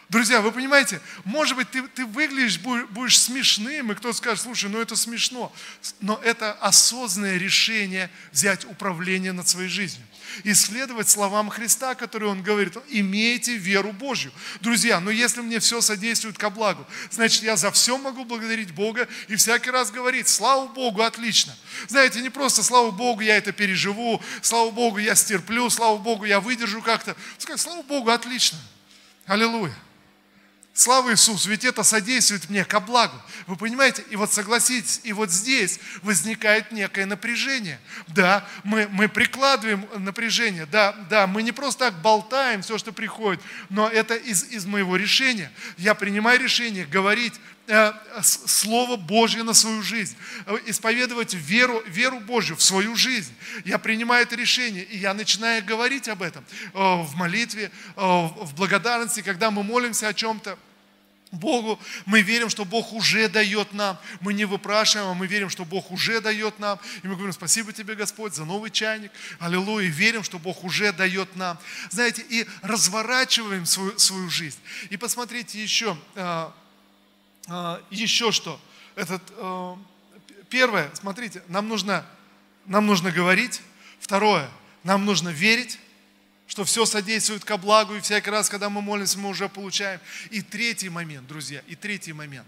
[0.10, 4.80] Друзья, вы понимаете, может быть, ты, ты выглядишь, будешь смешным, и кто-то скажет, слушай, ну
[4.80, 5.52] это смешно.
[6.00, 10.06] Но это осознанное решение взять управление над своей жизнью.
[10.44, 14.32] Исследовать словам Христа, которые Он говорит, имейте веру Божью.
[14.62, 19.08] Друзья, но если мне все содействует ко благу, значит, я за все могу благодарить Бога
[19.28, 21.56] и всякий раз говорить, слава Богу, отлично.
[21.88, 26.40] Знаете, не просто, слава Богу, я это переживу, слава Богу, я стерплю, слава Богу, я
[26.40, 27.16] выдержу как-то.
[27.40, 28.60] Сказать, слава Богу, отлично.
[29.26, 29.74] Аллилуйя.
[30.78, 33.16] Слава Иисусу, ведь это содействует мне ко благу.
[33.48, 34.04] Вы понимаете?
[34.10, 37.80] И вот согласитесь, и вот здесь возникает некое напряжение.
[38.08, 43.42] Да, мы, мы прикладываем напряжение, да, да, мы не просто так болтаем все, что приходит,
[43.70, 45.50] но это из, из моего решения.
[45.78, 47.36] Я принимаю решение говорить
[48.22, 53.34] Слово Божье на свою жизнь, э, исповедовать веру, веру Божью в свою жизнь.
[53.64, 59.22] Я принимаю это решение, и я начинаю говорить об этом э, в молитве, в благодарности,
[59.22, 60.58] когда мы молимся о чем-то.
[61.32, 64.00] Богу, мы верим, что Бог уже дает нам.
[64.22, 66.80] Мы не выпрашиваем, а мы верим, что Бог уже дает нам.
[67.04, 69.12] И мы говорим, спасибо тебе, Господь, за новый чайник.
[69.40, 69.90] Аллилуйя.
[69.90, 71.58] Верим, что Бог уже дает нам.
[71.90, 74.60] Знаете, и разворачиваем свою, свою жизнь.
[74.90, 75.98] И посмотрите еще,
[77.90, 78.60] еще что.
[78.96, 79.78] Этот, а,
[80.50, 82.06] первое, смотрите, нам нужно,
[82.66, 83.62] нам нужно говорить.
[84.00, 84.50] Второе,
[84.84, 85.80] нам нужно верить
[86.48, 90.00] что все содействует ко благу, и всякий раз, когда мы молимся, мы уже получаем.
[90.30, 92.48] И третий момент, друзья, и третий момент.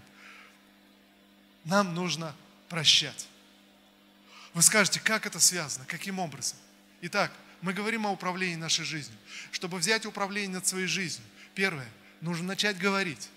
[1.64, 2.34] Нам нужно
[2.68, 3.28] прощать.
[4.54, 6.56] Вы скажете, как это связано, каким образом?
[7.02, 9.18] Итак, мы говорим о управлении нашей жизнью.
[9.50, 11.88] Чтобы взять управление над своей жизнью, первое,
[12.20, 13.28] нужно начать говорить,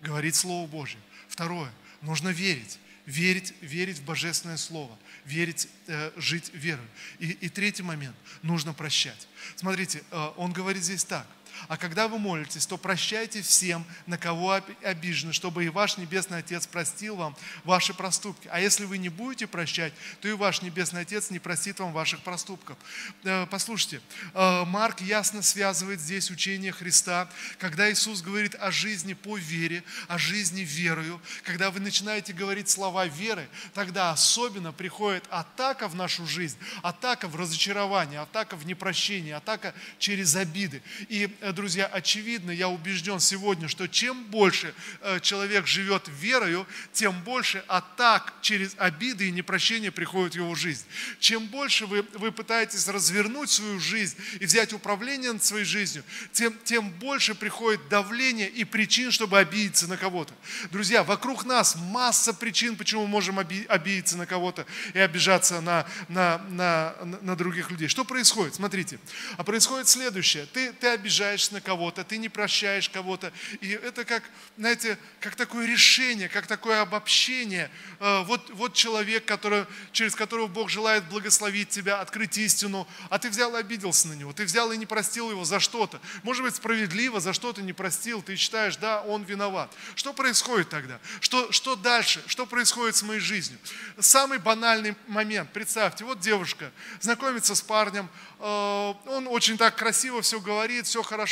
[0.00, 0.98] говорить Слово Божье.
[1.38, 1.70] Второе,
[2.02, 6.84] нужно верить, верить, верить в Божественное Слово, верить, э, жить верой.
[7.20, 9.28] И, и третий момент, нужно прощать.
[9.54, 11.28] Смотрите, э, он говорит здесь так.
[11.66, 16.66] А когда вы молитесь, то прощайте всем, на кого обижены, чтобы и ваш Небесный Отец
[16.66, 18.48] простил вам ваши проступки.
[18.52, 22.20] А если вы не будете прощать, то и ваш Небесный Отец не простит вам ваших
[22.20, 22.76] проступков.
[23.24, 24.00] Э, послушайте,
[24.34, 30.18] э, Марк ясно связывает здесь учение Христа, когда Иисус говорит о жизни по вере, о
[30.18, 31.20] жизни верою.
[31.42, 37.36] Когда вы начинаете говорить слова веры, тогда особенно приходит атака в нашу жизнь, атака в
[37.36, 40.82] разочарование, атака в непрощение, атака через обиды.
[41.08, 47.18] И э, друзья, очевидно, я убежден сегодня, что чем больше э, человек живет верою, тем
[47.22, 50.84] больше атак через обиды и непрощение приходит в его жизнь.
[51.20, 56.54] Чем больше вы, вы пытаетесь развернуть свою жизнь и взять управление над своей жизнью, тем,
[56.64, 60.34] тем больше приходит давление и причин, чтобы обидеться на кого-то.
[60.70, 66.38] Друзья, вокруг нас масса причин, почему мы можем обидеться на кого-то и обижаться на, на,
[66.50, 67.88] на, на других людей.
[67.88, 68.54] Что происходит?
[68.54, 68.98] Смотрите.
[69.36, 70.46] А происходит следующее.
[70.46, 73.32] Ты, ты обижаешь обижаешься на кого-то, ты не прощаешь кого-то.
[73.60, 74.22] И это как,
[74.56, 77.70] знаете, как такое решение, как такое обобщение.
[78.00, 83.30] Э, вот, вот человек, который, через которого Бог желает благословить тебя, открыть истину, а ты
[83.30, 86.00] взял и обиделся на него, ты взял и не простил его за что-то.
[86.22, 89.72] Может быть, справедливо за что-то не простил, ты считаешь, да, он виноват.
[89.94, 90.98] Что происходит тогда?
[91.20, 92.22] Что, что дальше?
[92.26, 93.58] Что происходит с моей жизнью?
[93.98, 95.50] Самый банальный момент.
[95.52, 96.70] Представьте, вот девушка
[97.00, 98.08] знакомится с парнем,
[98.40, 101.27] э, он очень так красиво все говорит, все хорошо,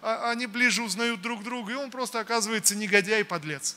[0.00, 3.76] а, они ближе узнают друг друга, и он просто оказывается негодяй и подлец.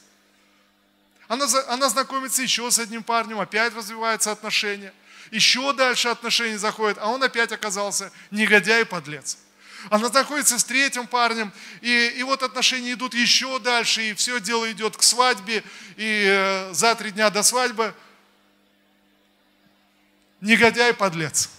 [1.28, 4.94] Она, она знакомится еще с одним парнем, опять развиваются отношения.
[5.32, 9.38] Еще дальше отношения заходят, а он опять оказался негодяй и подлец.
[9.89, 14.72] Она находится с третьим парнем, и, и вот отношения идут еще дальше, и все дело
[14.72, 15.64] идет к свадьбе,
[15.96, 17.94] и э, за три дня до свадьбы
[20.42, 21.50] негодяй подлец.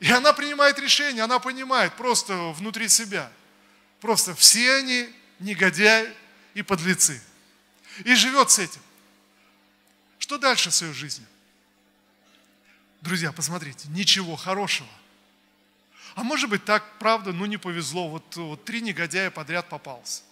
[0.00, 3.30] И она принимает решение, она понимает просто внутри себя.
[4.00, 5.08] Просто все они
[5.40, 6.14] негодяи
[6.54, 7.20] и подлецы.
[8.04, 8.80] И живет с этим.
[10.18, 11.26] Что дальше в своей жизни?
[13.00, 14.88] Друзья, посмотрите, ничего хорошего.
[16.14, 20.22] А может быть так, правда, ну не повезло, вот, вот три негодяя подряд попался.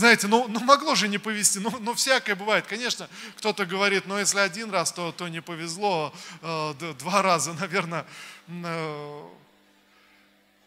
[0.00, 2.66] Знаете, ну, ну могло же не повезти, ну, ну всякое бывает.
[2.66, 8.06] Конечно, кто-то говорит, ну если один раз, то, то не повезло, э, два раза, наверное,
[8.48, 9.28] э,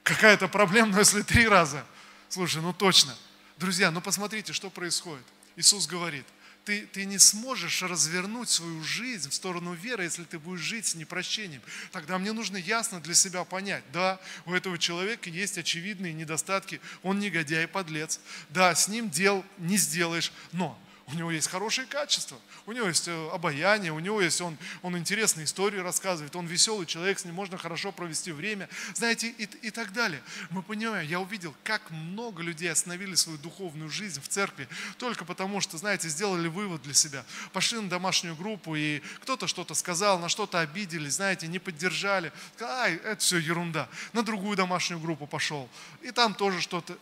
[0.04, 1.84] какая-то проблема, но если три раза,
[2.30, 3.16] слушай, ну точно.
[3.58, 5.26] Друзья, ну посмотрите, что происходит.
[5.56, 6.28] Иисус говорит–
[6.66, 10.96] ты, ты не сможешь развернуть свою жизнь в сторону веры, если ты будешь жить с
[10.96, 11.62] непрощением.
[11.92, 17.20] Тогда мне нужно ясно для себя понять, да, у этого человека есть очевидные недостатки, он
[17.20, 22.72] негодяй, подлец, да, с ним дел не сделаешь, но у него есть хорошие качества, у
[22.72, 27.20] него есть э, обаяние, у него есть, он, он интересные истории рассказывает, он веселый человек,
[27.20, 30.24] с ним можно хорошо провести время, знаете, и, и так далее.
[30.50, 35.60] Мы понимаем, я увидел, как много людей остановили свою духовную жизнь в церкви только потому,
[35.60, 37.26] что, знаете, сделали вывод для себя.
[37.52, 42.32] Пошли на домашнюю группу, и кто-то что-то сказал, на что-то обиделись, знаете, не поддержали.
[42.62, 43.90] Ай, это все ерунда.
[44.14, 45.70] На другую домашнюю группу пошел,
[46.02, 46.98] и там тоже что-то.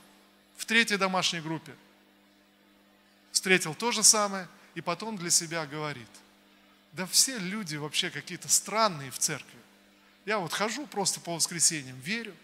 [0.58, 1.74] В третьей домашней группе
[3.32, 6.10] встретил то же самое, и потом для себя говорит,
[6.94, 9.60] да все люди вообще какие-то странные в церкви.
[10.26, 12.36] Я вот хожу просто по воскресеньям, верю,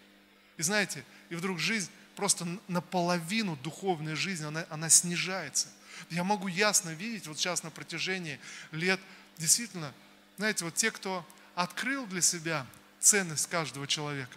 [0.56, 5.68] и знаете, и вдруг жизнь просто наполовину духовная жизнь, она, она снижается.
[6.10, 8.40] Я могу ясно видеть, вот сейчас на протяжении
[8.72, 9.00] лет,
[9.36, 9.92] действительно,
[10.36, 12.66] знаете, вот те, кто открыл для себя
[13.00, 14.36] ценность каждого человека,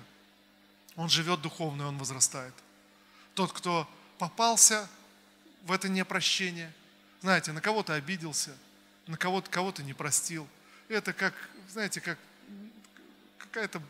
[0.95, 2.53] он живет духовно, он возрастает.
[3.33, 4.87] Тот, кто попался
[5.63, 6.71] в это непрощение.
[7.21, 8.55] Знаете, на кого-то обиделся,
[9.07, 10.47] на кого-то кого не простил.
[10.87, 11.33] Это как,
[11.69, 12.17] знаете, как
[13.37, 13.81] какая-то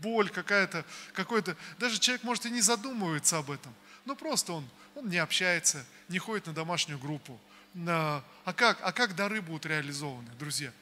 [0.00, 1.56] боль, какая-то, какой-то...
[1.78, 3.74] Даже человек, может, и не задумывается об этом,
[4.04, 7.38] но просто он, он не общается, не ходит на домашнюю группу.
[7.86, 8.22] А
[8.56, 10.72] как, а как дары будут реализованы, друзья?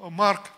[0.00, 0.50] Марк а,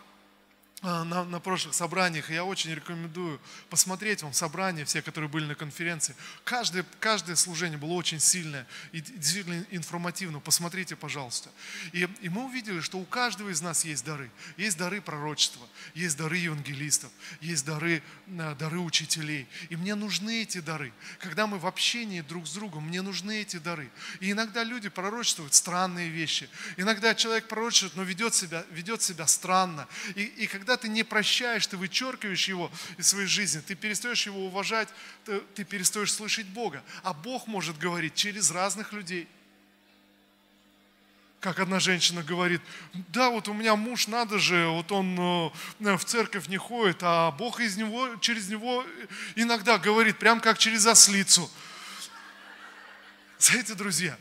[0.82, 5.54] на, на прошлых собраниях, и я очень рекомендую посмотреть вам собрания, все, которые были на
[5.54, 6.14] конференции.
[6.44, 10.38] Каждое, каждое служение было очень сильное и действительно информативно.
[10.38, 11.50] Посмотрите, пожалуйста.
[11.92, 14.30] И, и мы увидели, что у каждого из нас есть дары.
[14.58, 17.10] Есть дары пророчества, есть дары евангелистов,
[17.40, 18.02] есть дары,
[18.38, 19.48] а, дары учителей.
[19.70, 20.92] И мне нужны эти дары.
[21.20, 23.90] Когда мы в общении друг с другом, мне нужны эти дары.
[24.20, 26.50] И иногда люди пророчествуют странные вещи.
[26.76, 29.88] Иногда человек пророчествует, но ведет себя, ведет себя странно.
[30.14, 34.26] И, и когда когда ты не прощаешь, ты вычеркиваешь его из своей жизни, ты перестаешь
[34.26, 34.88] его уважать,
[35.24, 36.82] ты, ты перестаешь слышать Бога.
[37.04, 39.28] А Бог может говорить через разных людей.
[41.38, 42.60] Как одна женщина говорит,
[43.12, 47.30] да, вот у меня муж, надо же, вот он э, в церковь не ходит, а
[47.30, 48.84] Бог из него, через него
[49.36, 51.48] иногда говорит, прям как через ослицу.
[53.38, 54.18] Знаете, друзья,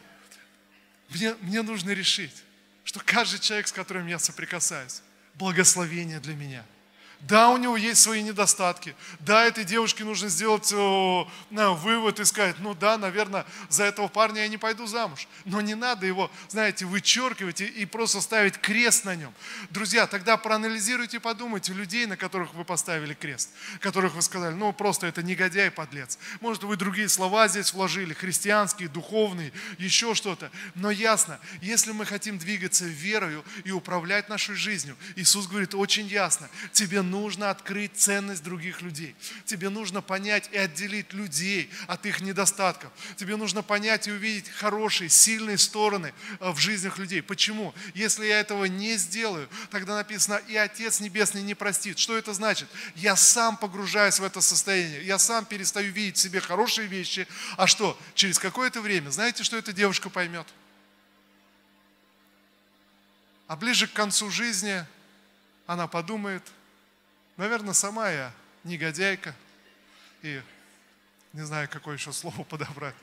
[1.09, 2.43] мне, мне нужно решить,
[2.83, 5.01] что каждый человек, с которым я соприкасаюсь,
[5.37, 6.65] благословение для меня–
[7.21, 8.95] да, у него есть свои недостатки.
[9.19, 14.41] Да, этой девушке нужно сделать э, вывод и сказать, ну да, наверное, за этого парня
[14.41, 15.27] я не пойду замуж.
[15.43, 19.33] Но не надо его, знаете, вычеркивать и, и просто ставить крест на нем.
[19.69, 23.49] Друзья, тогда проанализируйте и подумайте людей, на которых вы поставили крест,
[23.79, 26.19] которых вы сказали, ну просто это негодяй, подлец.
[26.41, 30.51] Может, вы другие слова здесь вложили, христианские, духовные, еще что-то.
[30.75, 36.49] Но ясно, если мы хотим двигаться верою и управлять нашей жизнью, Иисус говорит очень ясно,
[36.71, 39.15] тебе нужно открыть ценность других людей.
[39.45, 42.91] Тебе нужно понять и отделить людей от их недостатков.
[43.15, 47.21] Тебе нужно понять и увидеть хорошие, сильные стороны э, в жизнях людей.
[47.21, 47.73] Почему?
[47.93, 51.97] Если я этого не сделаю, тогда написано, и Отец Небесный не простит.
[51.97, 52.67] Что это значит?
[52.95, 55.05] Я сам погружаюсь в это состояние.
[55.05, 57.27] Я сам перестаю видеть в себе хорошие вещи.
[57.55, 57.97] А что?
[58.15, 60.47] Через какое-то время, знаете, что эта девушка поймет?
[63.47, 64.85] А ближе к концу жизни
[65.67, 66.43] она подумает,
[67.37, 68.31] наверное, сама я
[68.63, 69.35] негодяйка,
[70.21, 70.41] и
[71.33, 72.95] не знаю, какое еще слово подобрать.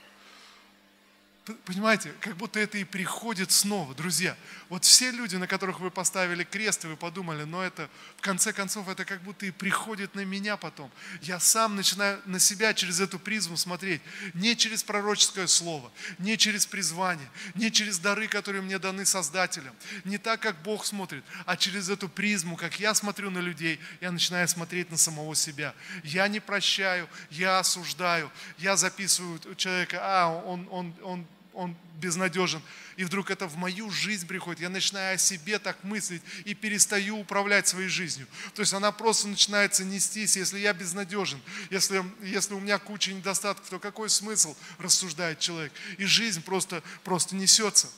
[1.64, 4.36] Понимаете, как будто это и приходит снова, друзья.
[4.68, 8.53] Вот все люди, на которых вы поставили крест, и вы подумали, но это, в конце
[8.53, 10.88] концов, это как будто и приходит на меня потом.
[11.20, 14.03] Я сам начинаю на себя через эту призму смотреть.
[14.34, 15.90] Не через пророческое слово,
[16.20, 19.74] не через призвание, не через дары, которые мне даны Создателем.
[20.05, 24.12] Не так, как Бог смотрит, а через эту призму, как я смотрю на людей, я
[24.12, 25.74] начинаю смотреть на самого себя.
[26.05, 32.62] Я не прощаю, я осуждаю, я записываю человека, а, он, он, он он безнадежен.
[32.96, 34.61] И вдруг это в мою жизнь приходит.
[34.61, 38.26] Я начинаю о себе так мыслить и перестаю управлять своей жизнью.
[38.55, 40.36] То есть она просто начинается нестись.
[40.36, 41.40] Если я безнадежен,
[41.70, 45.72] если, если у меня куча недостатков, то какой смысл, рассуждает человек.
[45.98, 47.90] И жизнь просто, просто несется.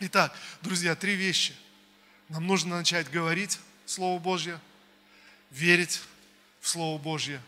[0.00, 1.54] Итак, друзья, три вещи.
[2.28, 4.60] Нам нужно начать говорить Слово Божье,
[5.50, 6.00] верить
[6.60, 7.40] в Слово Божье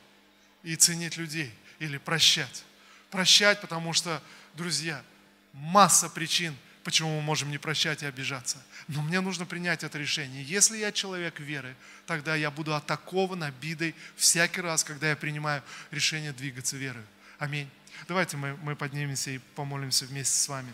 [0.63, 2.65] и ценить людей или прощать.
[3.11, 4.23] Прощать, потому что,
[4.55, 5.05] друзья,
[5.53, 8.59] масса причин, почему мы можем не прощать и обижаться.
[8.89, 10.43] Но мне нужно принять это решение.
[10.43, 11.77] Если я человек веры,
[12.07, 17.05] тогда я буду атакован обидой всякий раз, когда я принимаю решение двигаться верой.
[17.39, 17.71] Аминь.
[18.09, 20.73] Давайте мы, мы поднимемся и помолимся вместе с вами.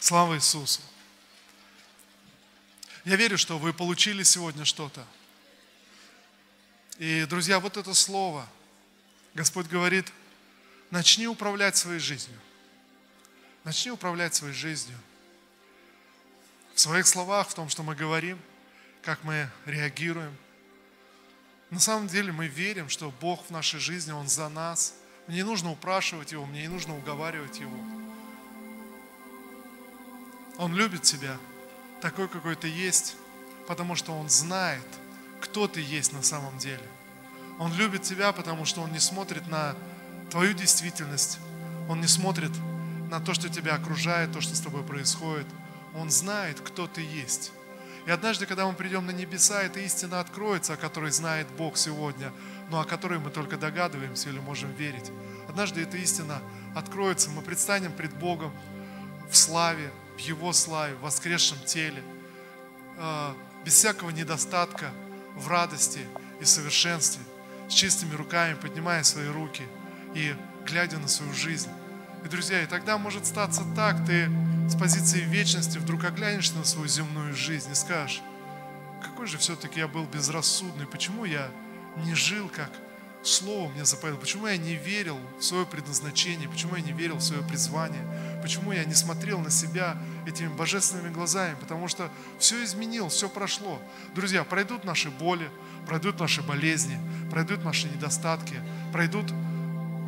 [0.00, 0.80] Слава Иисусу!
[3.04, 5.06] Я верю, что вы получили сегодня что-то.
[6.98, 8.48] И, друзья, вот это слово.
[9.34, 10.12] Господь говорит,
[10.90, 12.38] начни управлять своей жизнью.
[13.66, 14.96] Начни управлять своей жизнью.
[16.76, 18.38] В своих словах, в том, что мы говорим,
[19.02, 20.32] как мы реагируем.
[21.70, 24.94] На самом деле мы верим, что Бог в нашей жизни, Он за нас.
[25.26, 27.76] Мне не нужно упрашивать Его, мне не нужно уговаривать Его.
[30.58, 31.36] Он любит тебя
[32.00, 33.16] такой, какой ты есть,
[33.66, 34.86] потому что Он знает,
[35.40, 36.86] кто ты есть на самом деле.
[37.58, 39.74] Он любит тебя, потому что Он не смотрит на
[40.30, 41.40] твою действительность,
[41.88, 42.52] Он не смотрит
[43.10, 45.46] на то, что тебя окружает, то, что с тобой происходит.
[45.94, 47.52] Он знает, кто ты есть.
[48.06, 52.32] И однажды, когда мы придем на небеса, эта истина откроется, о которой знает Бог сегодня,
[52.70, 55.10] но о которой мы только догадываемся или можем верить.
[55.48, 56.40] Однажды эта истина
[56.74, 58.52] откроется, мы предстанем пред Богом
[59.28, 62.02] в славе, в Его славе, в воскресшем теле,
[62.96, 63.34] э,
[63.64, 64.90] без всякого недостатка,
[65.34, 66.00] в радости
[66.40, 67.22] и совершенстве,
[67.68, 69.64] с чистыми руками, поднимая свои руки
[70.14, 70.34] и
[70.64, 71.70] глядя на свою жизнь
[72.26, 74.28] и, друзья, и тогда может статься так, ты
[74.68, 78.20] с позиции вечности вдруг оглянешься на свою земную жизнь и скажешь,
[79.00, 81.48] какой же все-таки я был безрассудный, почему я
[82.04, 82.70] не жил как
[83.22, 87.22] Слово мне заповедал, почему я не верил в свое предназначение, почему я не верил в
[87.22, 88.04] свое призвание,
[88.40, 89.96] почему я не смотрел на себя
[90.28, 92.08] этими божественными глазами, потому что
[92.38, 93.82] все изменил, все прошло.
[94.14, 95.50] Друзья, пройдут наши боли,
[95.88, 98.60] пройдут наши болезни, пройдут наши недостатки,
[98.92, 99.26] пройдут,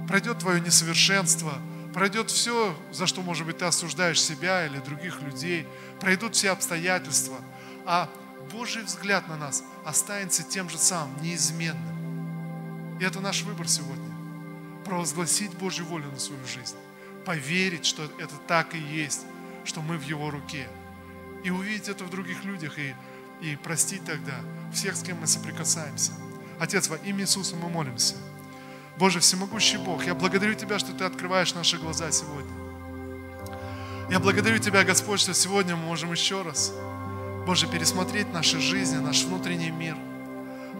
[0.06, 1.54] пройдет твое несовершенство–
[1.94, 5.66] пройдет все, за что, может быть, ты осуждаешь себя или других людей,
[6.00, 7.38] пройдут все обстоятельства,
[7.86, 8.08] а
[8.52, 12.98] Божий взгляд на нас останется тем же самым, неизменным.
[12.98, 14.10] И это наш выбор сегодня.
[14.84, 16.76] Провозгласить Божью волю на свою жизнь.
[17.24, 19.26] Поверить, что это так и есть,
[19.64, 20.66] что мы в Его руке.
[21.44, 22.94] И увидеть это в других людях и,
[23.40, 24.34] и простить тогда
[24.72, 26.12] всех, с кем мы соприкасаемся.
[26.58, 28.16] Отец, во имя Иисуса мы молимся.
[28.98, 32.50] Боже, всемогущий Бог, я благодарю Тебя, что Ты открываешь наши глаза сегодня.
[34.10, 36.72] Я благодарю Тебя, Господь, что сегодня мы можем еще раз,
[37.46, 39.96] Боже, пересмотреть наши жизни, наш внутренний мир.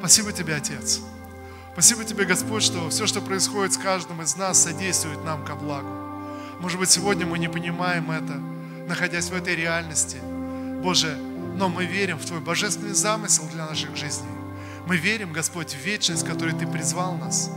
[0.00, 1.00] Спасибо Тебе, Отец.
[1.74, 5.88] Спасибо Тебе, Господь, что все, что происходит с каждым из нас, содействует нам ко благу.
[6.58, 8.34] Может быть, сегодня мы не понимаем это,
[8.88, 10.16] находясь в этой реальности.
[10.82, 11.16] Боже,
[11.54, 14.26] но мы верим в Твой божественный замысел для наших жизней.
[14.88, 17.48] Мы верим, Господь, в вечность, в которой Ты призвал нас.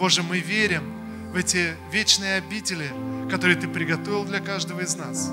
[0.00, 0.82] Боже, мы верим
[1.30, 2.90] в эти вечные обители,
[3.30, 5.30] которые Ты приготовил для каждого из нас.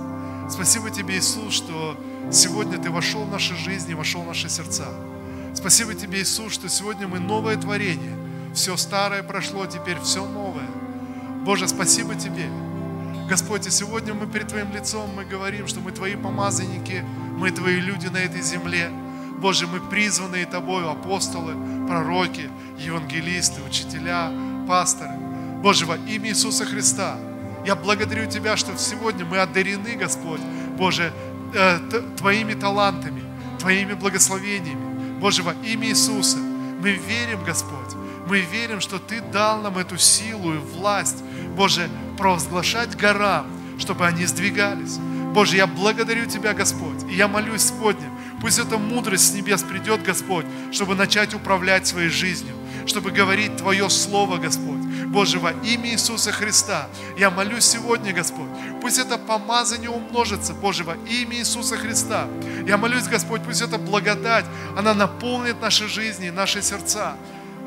[0.50, 1.98] Спасибо Тебе, Иисус, что
[2.34, 4.90] сегодня Ты вошел в наши жизни, вошел в наши сердца.
[5.56, 8.14] Спасибо Тебе, Иисус, что сегодня мы новое творение.
[8.54, 10.68] Все старое прошло, теперь все новое.
[11.46, 12.50] Боже, спасибо Тебе.
[13.30, 17.06] Господь, и сегодня мы перед Твоим лицом мы говорим, что мы Твои помазанники,
[17.38, 18.90] мы Твои люди на этой земле.
[19.40, 21.54] Боже, мы призванные Тобою апостолы,
[21.88, 24.30] пророки, евангелисты, учителя,
[24.68, 25.12] пасторы.
[25.62, 27.18] Боже, во имя Иисуса Христа,
[27.66, 30.42] я благодарю Тебя, что сегодня мы одарены, Господь,
[30.78, 31.12] Боже,
[31.54, 31.80] э,
[32.18, 33.24] Твоими талантами,
[33.60, 35.20] Твоими благословениями.
[35.20, 37.96] Боже, во имя Иисуса, мы верим, Господь,
[38.28, 41.24] мы верим, что Ты дал нам эту силу и власть,
[41.56, 43.48] Боже, провозглашать горам,
[43.80, 45.00] чтобы они сдвигались.
[45.34, 48.10] Боже, я благодарю Тебя, Господь, и я молюсь сегодня,
[48.42, 52.56] пусть эта мудрость с небес придет, Господь, чтобы начать управлять своей жизнью,
[52.88, 54.80] чтобы говорить Твое Слово, Господь.
[55.08, 58.50] Боже, во имя Иисуса Христа, я молюсь сегодня, Господь,
[58.82, 62.28] пусть это помазание умножится, Боже, во имя Иисуса Христа.
[62.66, 64.46] Я молюсь, Господь, пусть эта благодать,
[64.78, 67.16] она наполнит наши жизни, наши сердца.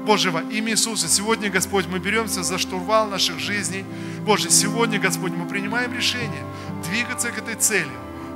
[0.06, 3.84] Боже, во имя Иисуса, сегодня, Господь, мы беремся за штурвал наших жизней.
[4.24, 6.42] Боже, сегодня, Господь, мы принимаем решение
[6.88, 7.90] двигаться к этой цели.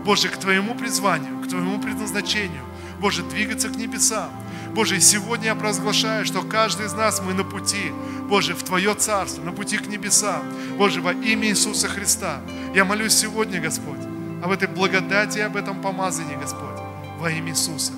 [0.04, 2.62] Боже, к Твоему призванию, к Твоему предназначению.
[3.00, 4.30] Боже, двигаться к небесам.
[4.74, 7.92] Боже, сегодня я провозглашаю, что каждый из нас мы на пути,
[8.28, 10.42] Боже, в Твое Царство, на пути к небесам.
[10.76, 12.40] Боже, во имя Иисуса Христа.
[12.74, 14.00] Я молюсь сегодня, Господь,
[14.42, 16.76] об этой благодати и об этом помазании, Господь,
[17.20, 17.92] во имя Иисуса.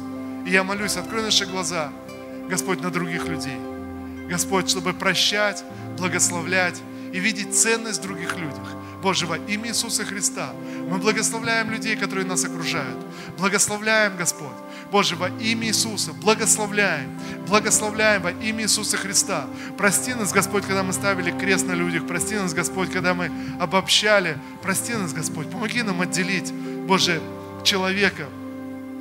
[0.45, 1.91] И я молюсь, открой наши глаза,
[2.47, 3.57] Господь, на других людей.
[4.29, 5.65] Господь, чтобы прощать,
[5.97, 6.79] благословлять
[7.11, 8.75] и видеть ценность в других людях.
[9.03, 10.51] Боже, во имя Иисуса Христа,
[10.89, 12.97] мы благословляем людей, которые нас окружают.
[13.37, 14.57] Благословляем, Господь.
[14.91, 17.11] Боже, во имя Иисуса, благословляем,
[17.49, 19.47] благословляем во имя Иисуса Христа.
[19.77, 22.07] Прости нас, Господь, когда мы ставили крест на людях.
[22.07, 24.39] Прости нас, Господь, когда мы обобщали.
[24.63, 25.51] Прости нас, Господь.
[25.51, 27.21] Помоги нам отделить, Боже,
[27.65, 28.29] человека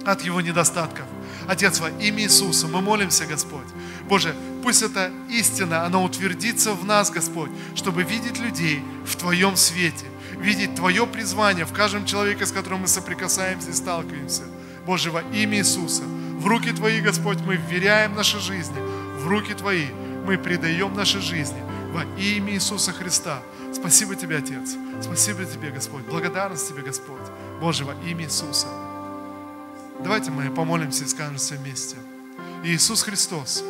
[0.06, 1.06] от его недостатков.
[1.48, 3.68] Отец, во имя Иисуса мы молимся, Господь.
[4.10, 10.06] Боже, пусть эта истина, она утвердится в нас, Господь, чтобы видеть людей в Твоем свете,
[10.36, 14.44] видеть Твое призвание в каждом человеке, с которым мы соприкасаемся и сталкиваемся.
[14.86, 18.78] Боже, во имя Иисуса, в руки Твои, Господь, мы вверяем наши жизни,
[19.20, 19.88] в руки Твои
[20.26, 21.62] мы предаем наши жизни
[21.94, 23.42] во имя Иисуса Христа.
[23.74, 24.76] Спасибо Тебе, Отец.
[25.02, 26.04] Спасибо Тебе, Господь.
[26.04, 27.22] Благодарность Тебе, Господь.
[27.60, 28.68] Боже, во имя Иисуса.
[30.00, 31.96] Давайте мы помолимся и скажем все вместе.
[32.64, 33.64] Иисус Христос,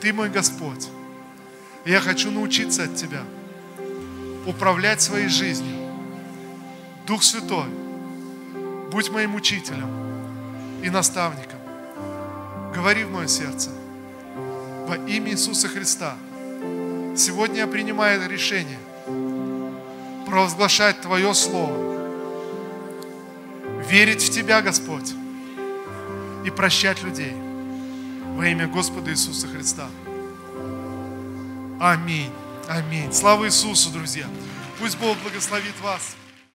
[0.00, 0.88] Ты мой Господь.
[1.84, 3.22] Я хочу научиться от Тебя
[4.48, 5.76] управлять своей жизнью.
[7.06, 7.68] Дух Святой,
[8.90, 9.90] будь моим учителем
[10.82, 11.58] и наставником.
[12.74, 13.70] Говори в мое сердце.
[14.86, 16.14] Во имя Иисуса Христа.
[17.14, 18.78] Сегодня я принимаю решение
[20.26, 21.98] провозглашать Твое Слово,
[23.86, 25.12] верить в Тебя, Господь,
[26.46, 27.34] и прощать людей
[28.34, 29.88] во имя Господа Иисуса Христа.
[31.80, 32.32] Аминь.
[32.68, 33.10] Аминь.
[33.14, 34.26] Слава Иисусу, друзья.
[34.78, 36.17] Пусть Бог благословит вас.